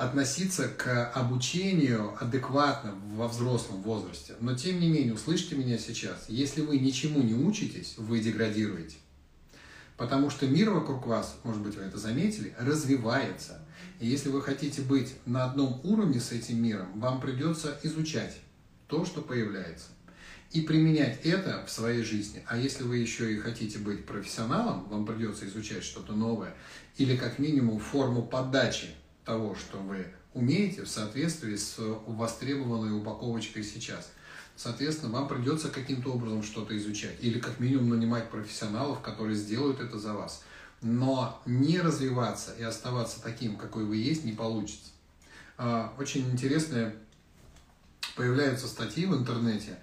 [0.02, 4.34] относиться к обучению адекватно во взрослом возрасте.
[4.40, 8.96] Но тем не менее, услышьте меня сейчас, если вы ничему не учитесь, вы деградируете.
[9.98, 13.64] Потому что мир вокруг вас, может быть, вы это заметили, развивается.
[14.00, 18.36] И если вы хотите быть на одном уровне с этим миром, вам придется изучать
[18.88, 19.90] то, что появляется.
[20.52, 22.44] И применять это в своей жизни.
[22.48, 26.56] А если вы еще и хотите быть профессионалом, вам придется изучать что-то новое.
[26.98, 28.88] Или как минимум форму подачи
[29.26, 34.12] того, что вы умеете в соответствии с востребованной упаковочкой сейчас.
[34.56, 39.98] Соответственно, вам придется каким-то образом что-то изучать или как минимум нанимать профессионалов, которые сделают это
[39.98, 40.44] за вас.
[40.82, 44.92] Но не развиваться и оставаться таким, какой вы есть, не получится.
[45.58, 46.96] А, очень интересные
[48.16, 49.78] появляются статьи в интернете,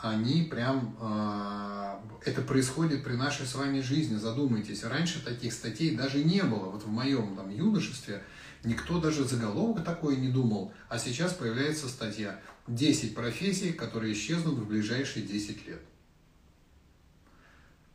[0.00, 4.84] они прям, а, это происходит при нашей с вами жизни, задумайтесь.
[4.84, 8.22] Раньше таких статей даже не было, вот в моем там юношестве
[8.64, 14.68] никто даже заголовок такой не думал, а сейчас появляется статья 10 профессий, которые исчезнут в
[14.68, 15.80] ближайшие 10 лет.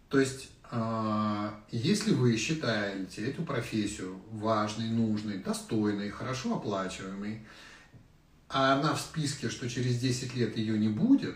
[0.09, 7.45] То есть, а, если вы считаете эту профессию важной, нужной, достойной, хорошо оплачиваемой,
[8.49, 11.35] а она в списке, что через 10 лет ее не будет,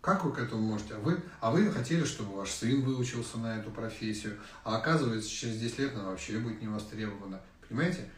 [0.00, 0.94] как вы к этому можете?
[0.94, 5.58] А вы, а вы хотели, чтобы ваш сын выучился на эту профессию, а оказывается, через
[5.58, 7.40] 10 лет она вообще будет не востребована.
[7.66, 8.10] Понимаете?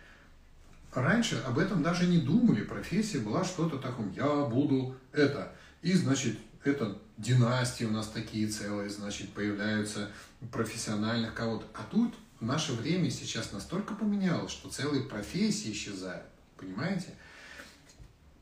[0.96, 2.62] Раньше об этом даже не думали.
[2.62, 4.10] Профессия была что-то такое.
[4.12, 5.52] Я буду это.
[5.82, 10.10] И, значит, это династии у нас такие целые, значит, появляются
[10.50, 11.66] профессиональных кого-то.
[11.74, 16.24] А тут наше время сейчас настолько поменялось, что целые профессии исчезают.
[16.56, 17.08] Понимаете?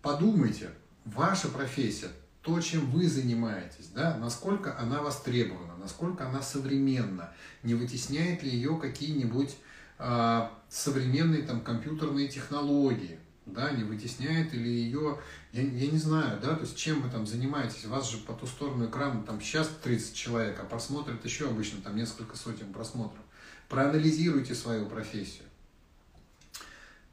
[0.01, 0.71] Подумайте,
[1.05, 7.33] ваша профессия, то, чем вы занимаетесь, да, насколько она востребована, насколько она современна,
[7.65, 9.57] не вытесняет ли ее какие-нибудь
[9.99, 15.21] э, современные там компьютерные технологии, да, не вытесняет ли ее,
[15.53, 18.47] я, я не знаю, да, то есть чем вы там занимаетесь, вас же по ту
[18.47, 23.23] сторону экрана там сейчас 30 человек, а просмотрят еще обычно там несколько сотен просмотров.
[23.69, 25.45] Проанализируйте свою профессию.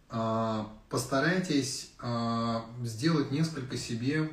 [0.10, 4.32] А, постарайтесь а, сделать несколько себе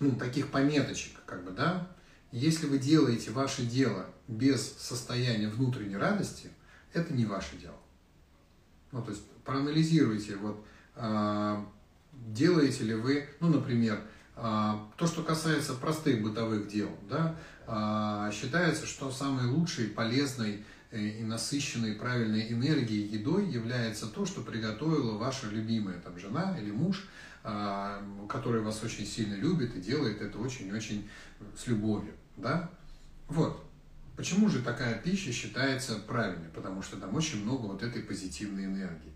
[0.00, 1.88] ну, таких пометочек, как бы, да.
[2.32, 6.50] Если вы делаете ваше дело без состояния внутренней радости,
[6.92, 7.76] это не ваше дело.
[8.96, 11.64] Ну, то есть проанализируйте, вот, а,
[12.12, 14.00] делаете ли вы, ну, например,
[14.34, 17.36] то, что касается простых бытовых дел, да,
[18.30, 25.18] считается, что самый лучший, полезный Э, и насыщенной правильной энергией едой является то, что приготовила
[25.18, 27.06] ваша любимая там, жена или муж,
[28.28, 31.08] который вас очень сильно любит и делает это очень-очень
[31.56, 32.12] с любовью.
[32.36, 32.70] Да?
[33.28, 33.64] Вот.
[34.16, 36.48] Почему же такая пища считается правильной?
[36.48, 39.12] Потому что там очень много вот этой позитивной энергии.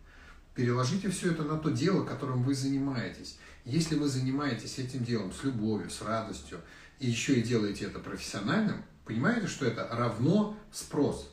[0.55, 3.38] Переложите все это на то дело, которым вы занимаетесь.
[3.64, 6.61] Если вы занимаетесь этим делом с любовью, с радостью,
[6.98, 11.32] и еще и делаете это профессиональным, понимаете, что это равно спрос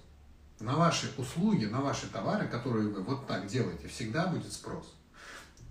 [0.60, 4.97] на ваши услуги, на ваши товары, которые вы вот так делаете, всегда будет спрос.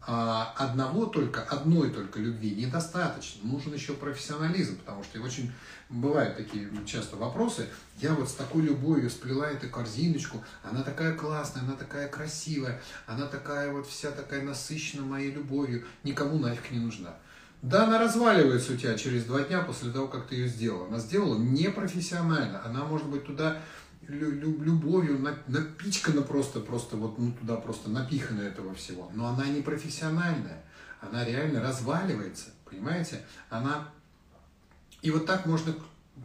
[0.08, 3.48] А одного только, одной только любви недостаточно.
[3.48, 5.52] Нужен еще профессионализм, потому что очень
[5.88, 7.66] бывают такие часто вопросы.
[7.98, 13.26] Я вот с такой любовью сплела эту корзиночку, она такая классная, она такая красивая, она
[13.26, 17.16] такая вот вся такая насыщенная моей любовью, никому нафиг не нужна.
[17.62, 20.86] Да, она разваливается у тебя через два дня после того, как ты ее сделала.
[20.86, 22.62] Она сделала непрофессионально.
[22.64, 23.60] Она, может быть, туда
[24.08, 29.10] любовью напичкана просто, просто вот ну, туда просто напихано этого всего.
[29.14, 30.64] Но она не профессиональная,
[31.00, 33.24] она реально разваливается, понимаете?
[33.50, 33.88] Она...
[35.02, 35.74] И вот так можно,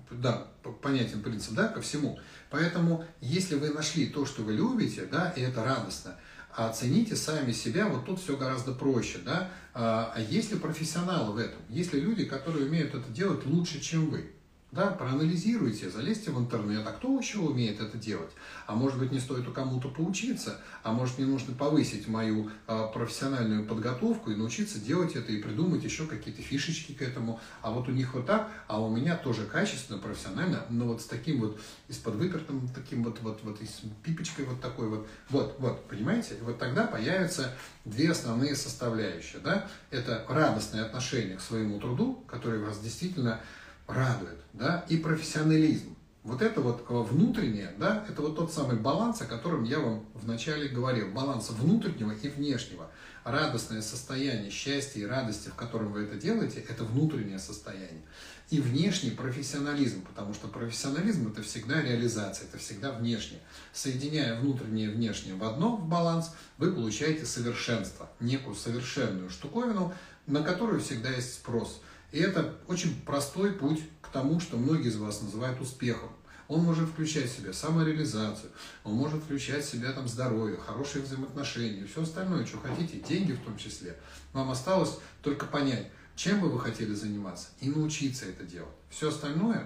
[0.09, 0.47] да,
[0.82, 2.19] понятен принцип, да, ко всему.
[2.49, 6.15] Поэтому, если вы нашли то, что вы любите, да, и это радостно,
[6.55, 11.38] оцените сами себя, вот тут все гораздо проще, да, а, а есть ли профессионалы в
[11.38, 11.61] этом?
[11.69, 14.32] Есть ли люди, которые умеют это делать лучше, чем вы?
[14.72, 18.32] Да, проанализируйте, залезьте в интернет, а кто еще умеет это делать?
[18.67, 22.88] А может быть, не стоит у кому-то поучиться, а может, мне нужно повысить мою э,
[22.93, 27.41] профессиональную подготовку и научиться делать это и придумать еще какие-то фишечки к этому.
[27.61, 31.05] А вот у них вот так, а у меня тоже качественно, профессионально, но вот с
[31.05, 31.59] таким вот,
[31.89, 35.05] из-под выпертым, таким вот, вот, вот, с пипочкой вот такой вот.
[35.28, 36.36] Вот, вот, понимаете?
[36.36, 37.53] И вот тогда появятся
[37.84, 39.67] две основные составляющие, да?
[39.89, 43.41] Это радостное отношение к своему труду, которое вас действительно
[43.88, 45.95] радует, да, и профессионализм.
[46.23, 50.05] Вот это вот э, внутреннее, да, это вот тот самый баланс, о котором я вам
[50.13, 51.11] вначале говорил.
[51.11, 52.91] Баланс внутреннего и внешнего.
[53.23, 58.03] Радостное состояние счастья и радости, в котором вы это делаете, это внутреннее состояние.
[58.51, 63.41] И внешний профессионализм, потому что профессионализм это всегда реализация, это всегда внешнее.
[63.73, 69.91] Соединяя внутреннее и внешнее в одно, в баланс, вы получаете совершенство, некую совершенную штуковину,
[70.27, 71.82] на которую всегда есть спрос–
[72.12, 76.09] и это очень простой путь к тому, что многие из вас называют успехом.
[76.47, 78.51] Он может включать в себя самореализацию,
[78.84, 83.39] он может включать в себя там здоровье, хорошие взаимоотношения, все остальное, что хотите, деньги в
[83.39, 83.95] том числе.
[84.34, 85.88] Вам осталось только понять,
[86.18, 88.76] чем бы вы хотели заниматься и научиться это делать.
[88.89, 89.66] Все остальное,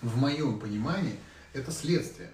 [0.00, 1.16] в моем понимании,
[1.52, 2.30] это следствие.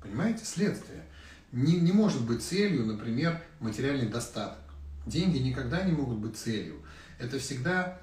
[0.00, 0.44] Понимаете?
[0.44, 1.04] Следствие.
[1.50, 4.58] Не, не может быть целью, например, материальный достаток.
[5.06, 6.80] Деньги никогда не могут быть целью.
[7.18, 7.98] Это всегда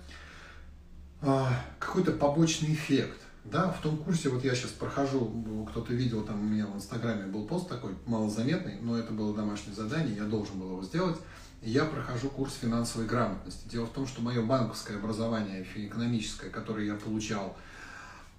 [1.80, 3.20] какой-то побочный эффект.
[3.44, 7.26] Да, в том курсе, вот я сейчас прохожу, кто-то видел, там у меня в Инстаграме
[7.26, 11.18] был пост такой, малозаметный, но это было домашнее задание, я должен был его сделать.
[11.64, 13.68] Я прохожу курс финансовой грамотности.
[13.68, 17.56] Дело в том, что мое банковское образование экономическое, которое я получал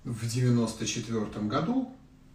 [0.04, 1.94] в 94 году,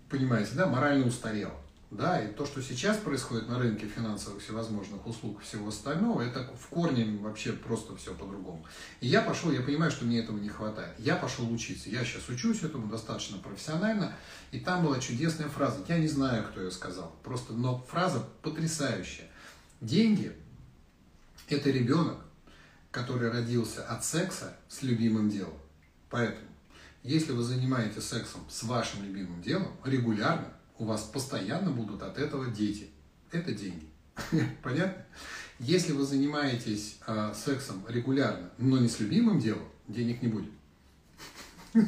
[0.09, 1.55] понимаете, да, морально устарело.
[1.89, 6.43] Да, и то, что сейчас происходит на рынке финансовых всевозможных услуг и всего остального, это
[6.59, 8.65] в корне вообще просто все по-другому.
[8.99, 10.93] И я пошел, я понимаю, что мне этого не хватает.
[10.97, 11.89] Я пошел учиться.
[11.89, 14.13] Я сейчас учусь этому достаточно профессионально.
[14.51, 15.77] И там была чудесная фраза.
[15.88, 17.15] Я не знаю, кто ее сказал.
[17.23, 19.29] Просто, но фраза потрясающая.
[19.79, 20.35] Деньги–
[21.47, 22.17] это ребенок,
[22.91, 25.57] который родился от секса с любимым делом.
[26.09, 26.49] Поэтому,
[27.03, 32.47] если вы занимаетесь сексом с вашим любимым делом регулярно, у вас постоянно будут от этого
[32.47, 32.89] дети.
[33.32, 33.88] Это деньги.
[34.63, 35.03] Понятно?
[35.59, 40.51] Если вы занимаетесь э, сексом регулярно, но не с любимым делом, денег не будет.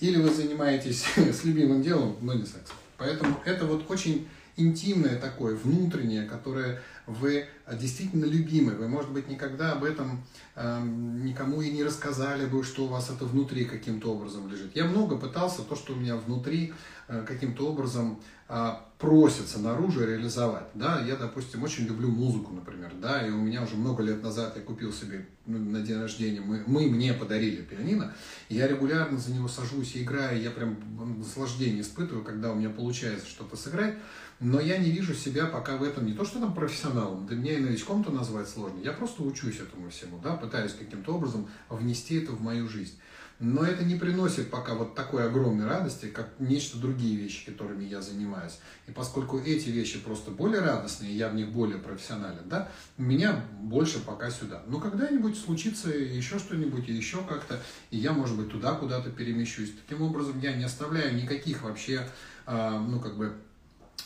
[0.00, 2.76] Или вы занимаетесь с любимым делом, но не сексом.
[2.96, 8.72] Поэтому это вот очень интимное такое, внутреннее, которое вы действительно любимы.
[8.74, 10.22] Вы, может быть, никогда об этом
[10.54, 14.76] э, никому и не рассказали бы, что у вас это внутри каким-то образом лежит.
[14.76, 16.74] Я много пытался то, что у меня внутри
[17.08, 20.68] э, каким-то образом э, просится наружу реализовать.
[20.74, 24.54] Да, я, допустим, очень люблю музыку, например, да, и у меня уже много лет назад
[24.56, 28.12] я купил себе ну, на день рождения, мы, мы мне подарили пианино,
[28.48, 30.76] и я регулярно за него сажусь и играю, я прям
[31.18, 33.94] наслаждение испытываю, когда у меня получается что-то сыграть.
[34.40, 37.54] Но я не вижу себя пока в этом не то, что там профессионалом, да меня
[37.54, 38.78] и новичком-то назвать сложно.
[38.82, 42.98] Я просто учусь этому всему, да, пытаюсь каким-то образом внести это в мою жизнь.
[43.40, 48.02] Но это не приносит пока вот такой огромной радости, как нечто другие вещи, которыми я
[48.02, 48.58] занимаюсь.
[48.88, 54.00] И поскольку эти вещи просто более радостные, я в них более профессионален, да, меня больше
[54.00, 54.64] пока сюда.
[54.66, 57.60] Но когда-нибудь случится еще что-нибудь, еще как-то,
[57.90, 59.72] и я, может быть, туда куда-то перемещусь.
[59.86, 62.08] Таким образом, я не оставляю никаких вообще,
[62.46, 63.36] э, ну, как бы,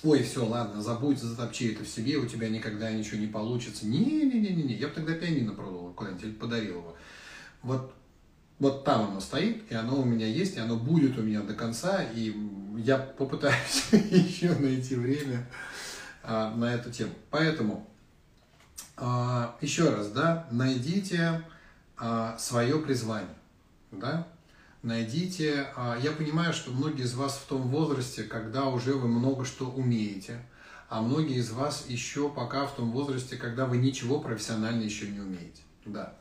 [0.02, 3.86] ой, все, ладно, забудь, затопчи это в себе, у тебя никогда ничего не получится.
[3.86, 6.96] Не-не-не-не, я бы тогда пианино продал куда-нибудь или подарил его.
[7.62, 7.94] Вот,
[8.58, 11.54] вот там оно стоит, и оно у меня есть, и оно будет у меня до
[11.54, 12.34] конца, и
[12.78, 15.48] я попытаюсь еще найти время
[16.22, 17.12] а, на эту тему.
[17.30, 17.88] Поэтому,
[18.96, 21.42] а, еще раз, да, найдите
[21.96, 23.36] а, свое призвание,
[23.92, 24.26] да,
[24.82, 25.68] найдите.
[25.76, 29.66] А, я понимаю, что многие из вас в том возрасте, когда уже вы много что
[29.70, 30.44] умеете,
[30.88, 35.20] а многие из вас еще пока в том возрасте, когда вы ничего профессионально еще не
[35.20, 35.62] умеете.
[35.86, 36.14] Да.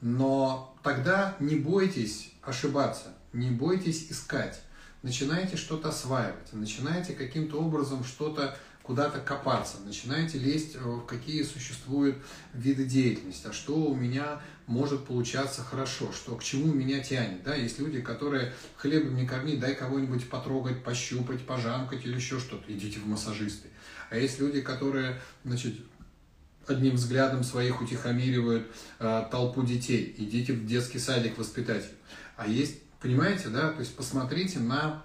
[0.00, 4.60] Но тогда не бойтесь ошибаться, не бойтесь искать.
[5.02, 12.18] Начинайте что-то осваивать, начинайте каким-то образом что-то куда-то копаться, начинаете лезть в какие существуют
[12.52, 17.42] виды деятельности, а что у меня может получаться хорошо, что к чему меня тянет.
[17.42, 17.54] Да?
[17.54, 23.00] Есть люди, которые хлебом не корми, дай кого-нибудь потрогать, пощупать, пожамкать или еще что-то, идите
[23.00, 23.68] в массажисты.
[24.10, 25.76] А есть люди, которые, значит,
[26.66, 31.86] одним взглядом своих утихомиривают э, толпу детей, идите в детский садик воспитать.
[32.36, 35.02] А есть, понимаете, да, то есть посмотрите на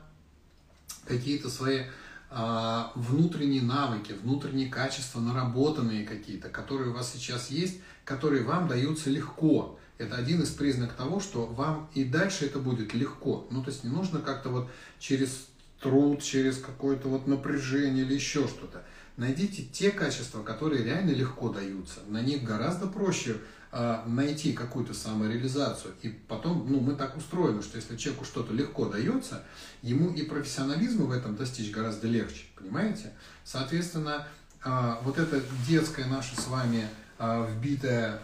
[1.06, 1.84] какие-то свои
[2.32, 9.80] внутренние навыки, внутренние качества, наработанные какие-то, которые у вас сейчас есть, которые вам даются легко.
[9.98, 13.48] Это один из признаков того, что вам и дальше это будет легко.
[13.52, 14.70] Ну, то есть не нужно как-то вот
[15.00, 15.48] через
[15.82, 18.84] труд, через какое-то вот напряжение или еще что-то.
[19.18, 22.00] Найдите те качества, которые реально легко даются.
[22.08, 25.94] На них гораздо проще а, найти какую-то самореализацию.
[26.02, 29.44] И потом, ну, мы так устроены, что если человеку что-то легко дается,
[29.84, 33.14] ему и профессионализма в этом достичь гораздо легче, понимаете?
[33.44, 34.28] Соответственно,
[34.64, 36.88] а, вот эта детская наша с вами
[37.20, 38.20] а, вбитая,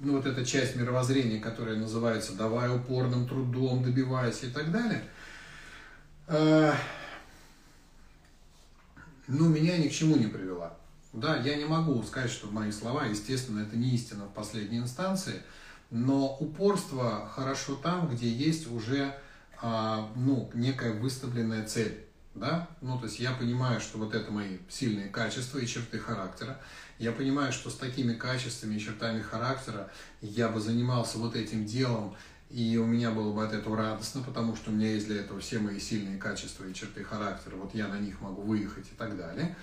[0.00, 5.04] ну, вот эта часть мировоззрения, которая называется «давай упорным трудом, добивайся» и так далее,
[9.28, 10.76] ну, меня ни к чему не привела.
[11.16, 15.42] Да, я не могу сказать, что мои слова, естественно, это не истина в последней инстанции,
[15.90, 19.16] но упорство хорошо там, где есть уже
[19.62, 22.04] а, ну, некая выставленная цель.
[22.34, 22.68] Да?
[22.82, 26.60] Ну, то есть я понимаю, что вот это мои сильные качества и черты характера.
[26.98, 29.90] Я понимаю, что с такими качествами и чертами характера
[30.20, 32.14] я бы занимался вот этим делом,
[32.50, 35.40] и у меня было бы от этого радостно, потому что у меня есть для этого
[35.40, 39.16] все мои сильные качества и черты характера, вот я на них могу выехать и так
[39.16, 39.56] далее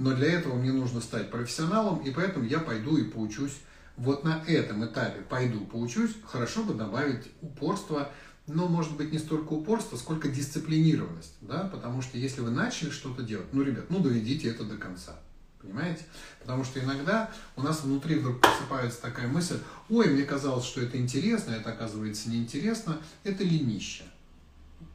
[0.00, 3.52] но для этого мне нужно стать профессионалом, и поэтому я пойду и поучусь
[3.98, 8.10] вот на этом этапе, пойду поучусь, хорошо бы добавить упорство,
[8.46, 13.22] но может быть не столько упорство, сколько дисциплинированность, да, потому что если вы начали что-то
[13.22, 15.20] делать, ну, ребят, ну, доведите это до конца,
[15.60, 16.04] Понимаете?
[16.38, 19.58] Потому что иногда у нас внутри вдруг просыпается такая мысль,
[19.90, 24.04] ой, мне казалось, что это интересно, это оказывается неинтересно, это ленище.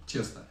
[0.08, 0.42] Честно.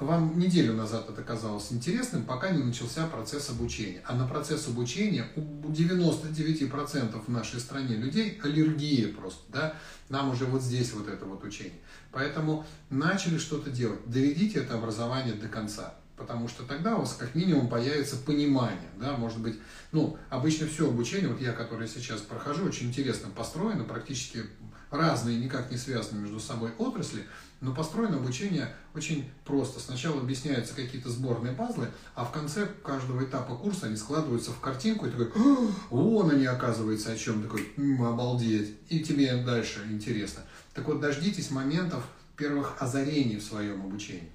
[0.00, 4.00] Вам неделю назад это казалось интересным, пока не начался процесс обучения.
[4.04, 9.74] А на процесс обучения у 99% в нашей стране людей аллергия просто, да,
[10.08, 11.80] нам уже вот здесь вот это вот учение.
[12.12, 15.94] Поэтому начали что-то делать, доведите это образование до конца.
[16.16, 19.58] Потому что тогда у вас как минимум появится понимание, да, может быть,
[19.92, 24.44] ну, обычно все обучение, вот я, которое сейчас прохожу, очень интересно построено, практически
[24.90, 27.24] разные, никак не связанные между собой отрасли,
[27.60, 29.80] но построено обучение очень просто.
[29.80, 35.06] Сначала объясняются какие-то сборные пазлы, а в конце каждого этапа курса они складываются в картинку,
[35.06, 35.30] и такой,
[35.90, 40.42] вон они, оказывается, о чем, такой, м-м, обалдеть, и тебе дальше интересно.
[40.74, 42.04] Так вот, дождитесь моментов
[42.36, 44.30] первых озарений в своем обучении.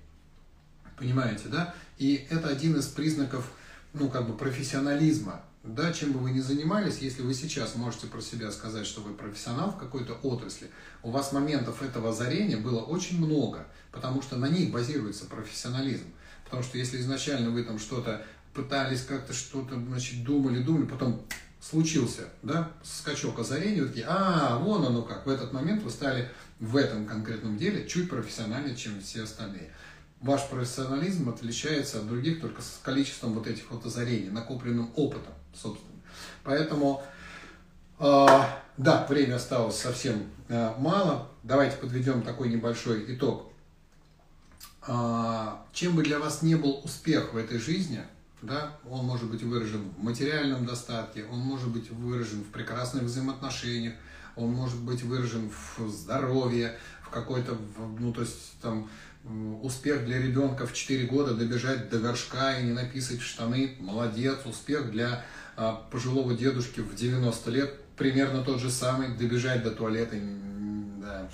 [0.98, 1.74] Понимаете, да?
[1.98, 3.52] И это один из признаков,
[3.94, 5.42] ну, как бы профессионализма.
[5.64, 9.14] Да, чем бы вы ни занимались, если вы сейчас можете про себя сказать, что вы
[9.14, 10.70] профессионал в какой-то отрасли,
[11.04, 16.04] у вас моментов этого озарения было очень много, потому что на них базируется профессионализм.
[16.44, 21.26] Потому что если изначально вы там что-то пытались как-то что-то, значит, думали, думали, потом
[21.62, 26.30] случился, да, скачок озарения, вы такие, а, вон оно как, в этот момент вы стали
[26.60, 29.72] в этом конкретном деле чуть профессиональнее, чем все остальные.
[30.20, 35.94] Ваш профессионализм отличается от других только с количеством вот этих вот озарений, накопленным опытом, собственно.
[36.44, 37.04] Поэтому,
[38.00, 38.28] э,
[38.78, 41.30] да, время осталось совсем э, мало.
[41.44, 43.52] Давайте подведем такой небольшой итог.
[44.88, 48.02] Э, чем бы для вас не был успех в этой жизни,
[48.42, 53.94] да, он может быть выражен в материальном достатке, он может быть выражен в прекрасных взаимоотношениях,
[54.36, 57.58] он может быть выражен в здоровье, в какой-то,
[58.00, 58.90] ну, то есть там
[59.62, 64.40] успех для ребенка в 4 года добежать до горшка и не написать в штаны, молодец,
[64.46, 65.24] успех для
[65.92, 70.16] пожилого дедушки в 90 лет, примерно тот же самый, добежать до туалета,
[71.02, 71.30] да.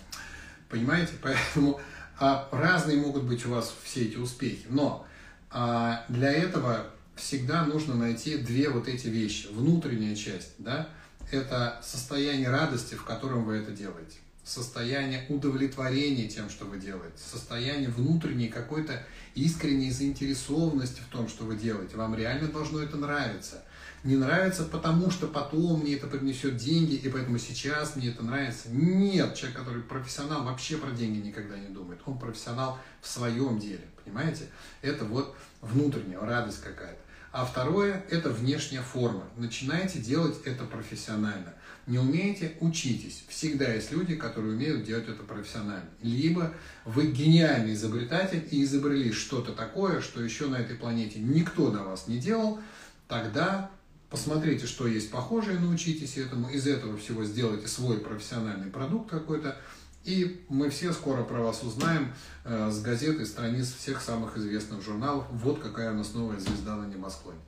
[0.69, 1.79] понимаете, поэтому
[2.19, 5.05] а, разные могут быть у вас все эти успехи, но
[5.49, 10.89] а, для этого всегда нужно найти две вот эти вещи, внутренняя часть, да,
[11.31, 14.17] это состояние радости, в котором вы это делаете
[14.49, 19.03] состояние удовлетворения тем, что вы делаете, состояние внутренней какой-то
[19.35, 21.97] искренней заинтересованности в том, что вы делаете.
[21.97, 23.63] Вам реально должно это нравиться.
[24.03, 28.69] Не нравится потому, что потом мне это принесет деньги, и поэтому сейчас мне это нравится.
[28.69, 31.99] Нет, человек, который профессионал, вообще про деньги никогда не думает.
[32.05, 34.45] Он профессионал в своем деле, понимаете?
[34.81, 36.99] Это вот внутренняя радость какая-то.
[37.31, 39.23] А второе– это внешняя форма.
[39.35, 41.53] Начинайте делать это профессионально.
[41.85, 43.23] Не умеете– учитесь.
[43.27, 45.89] Всегда есть люди, которые умеют делать это профессионально.
[46.01, 46.53] Либо
[46.85, 52.07] вы гениальный изобретатель и изобрели что-то такое, что еще на этой планете никто до вас
[52.07, 52.59] не делал,
[53.07, 53.69] тогда
[54.09, 59.57] посмотрите, что есть похожее, научитесь этому, из этого всего сделайте свой профессиональный продукт какой-то,
[60.03, 62.13] и мы все скоро про вас узнаем
[62.45, 65.25] э, с газет и страниц всех самых известных журналов.
[65.31, 67.39] Вот какая у нас новая звезда на небосклоне.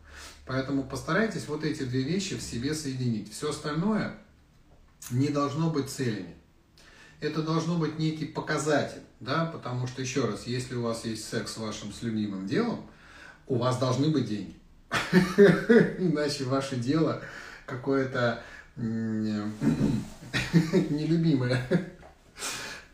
[0.45, 3.31] Поэтому постарайтесь вот эти две вещи в себе соединить.
[3.31, 4.17] Все остальное
[5.09, 6.35] не должно быть целями.
[7.19, 11.53] Это должно быть некий показатель, да, потому что, еще раз, если у вас есть секс
[11.53, 12.85] с вашим с любимым делом,
[13.47, 14.55] у вас должны быть деньги.
[15.97, 17.21] Иначе ваше дело
[17.65, 18.43] какое-то
[18.75, 19.49] нелюбимое.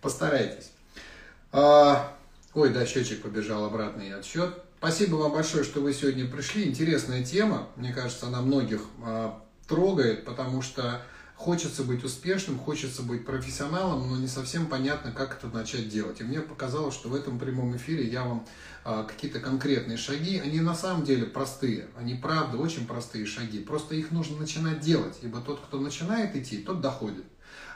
[0.01, 0.71] Постарайтесь.
[1.51, 2.15] А,
[2.53, 4.53] ой, да, счетчик побежал обратный отсчет.
[4.79, 6.67] Спасибо вам большое, что вы сегодня пришли.
[6.67, 7.67] Интересная тема.
[7.75, 11.01] Мне кажется, она многих а, трогает, потому что
[11.37, 16.19] хочется быть успешным, хочется быть профессионалом, но не совсем понятно, как это начать делать.
[16.19, 18.45] И мне показалось, что в этом прямом эфире я вам
[18.83, 23.95] а, какие-то конкретные шаги, они на самом деле простые, они правда очень простые шаги, просто
[23.95, 27.23] их нужно начинать делать, ибо тот, кто начинает идти, тот доходит.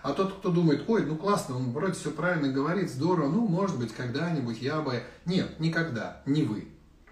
[0.01, 3.77] А тот, кто думает, ой, ну классно, он вроде все правильно говорит, здорово, ну, может
[3.77, 5.03] быть, когда-нибудь я бы...
[5.25, 6.67] Нет, никогда, не вы.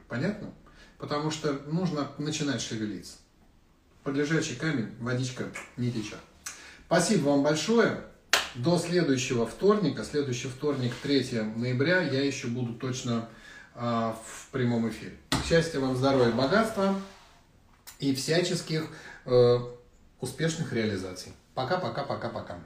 [0.07, 0.51] Понятно?
[0.97, 3.17] Потому что нужно начинать шевелиться.
[4.03, 5.45] Под лежачий камень водичка
[5.77, 6.17] не течет.
[6.89, 8.01] Спасибо вам большое.
[8.55, 13.29] До следующего вторника, следующий вторник, 3 ноября, я еще буду точно
[13.75, 15.15] э, в прямом эфире.
[15.47, 16.99] Счастья вам, здоровья, богатства
[17.99, 18.87] и всяческих
[19.25, 19.59] э,
[20.19, 21.31] успешных реализаций.
[21.53, 22.57] Пока-пока-пока-пока.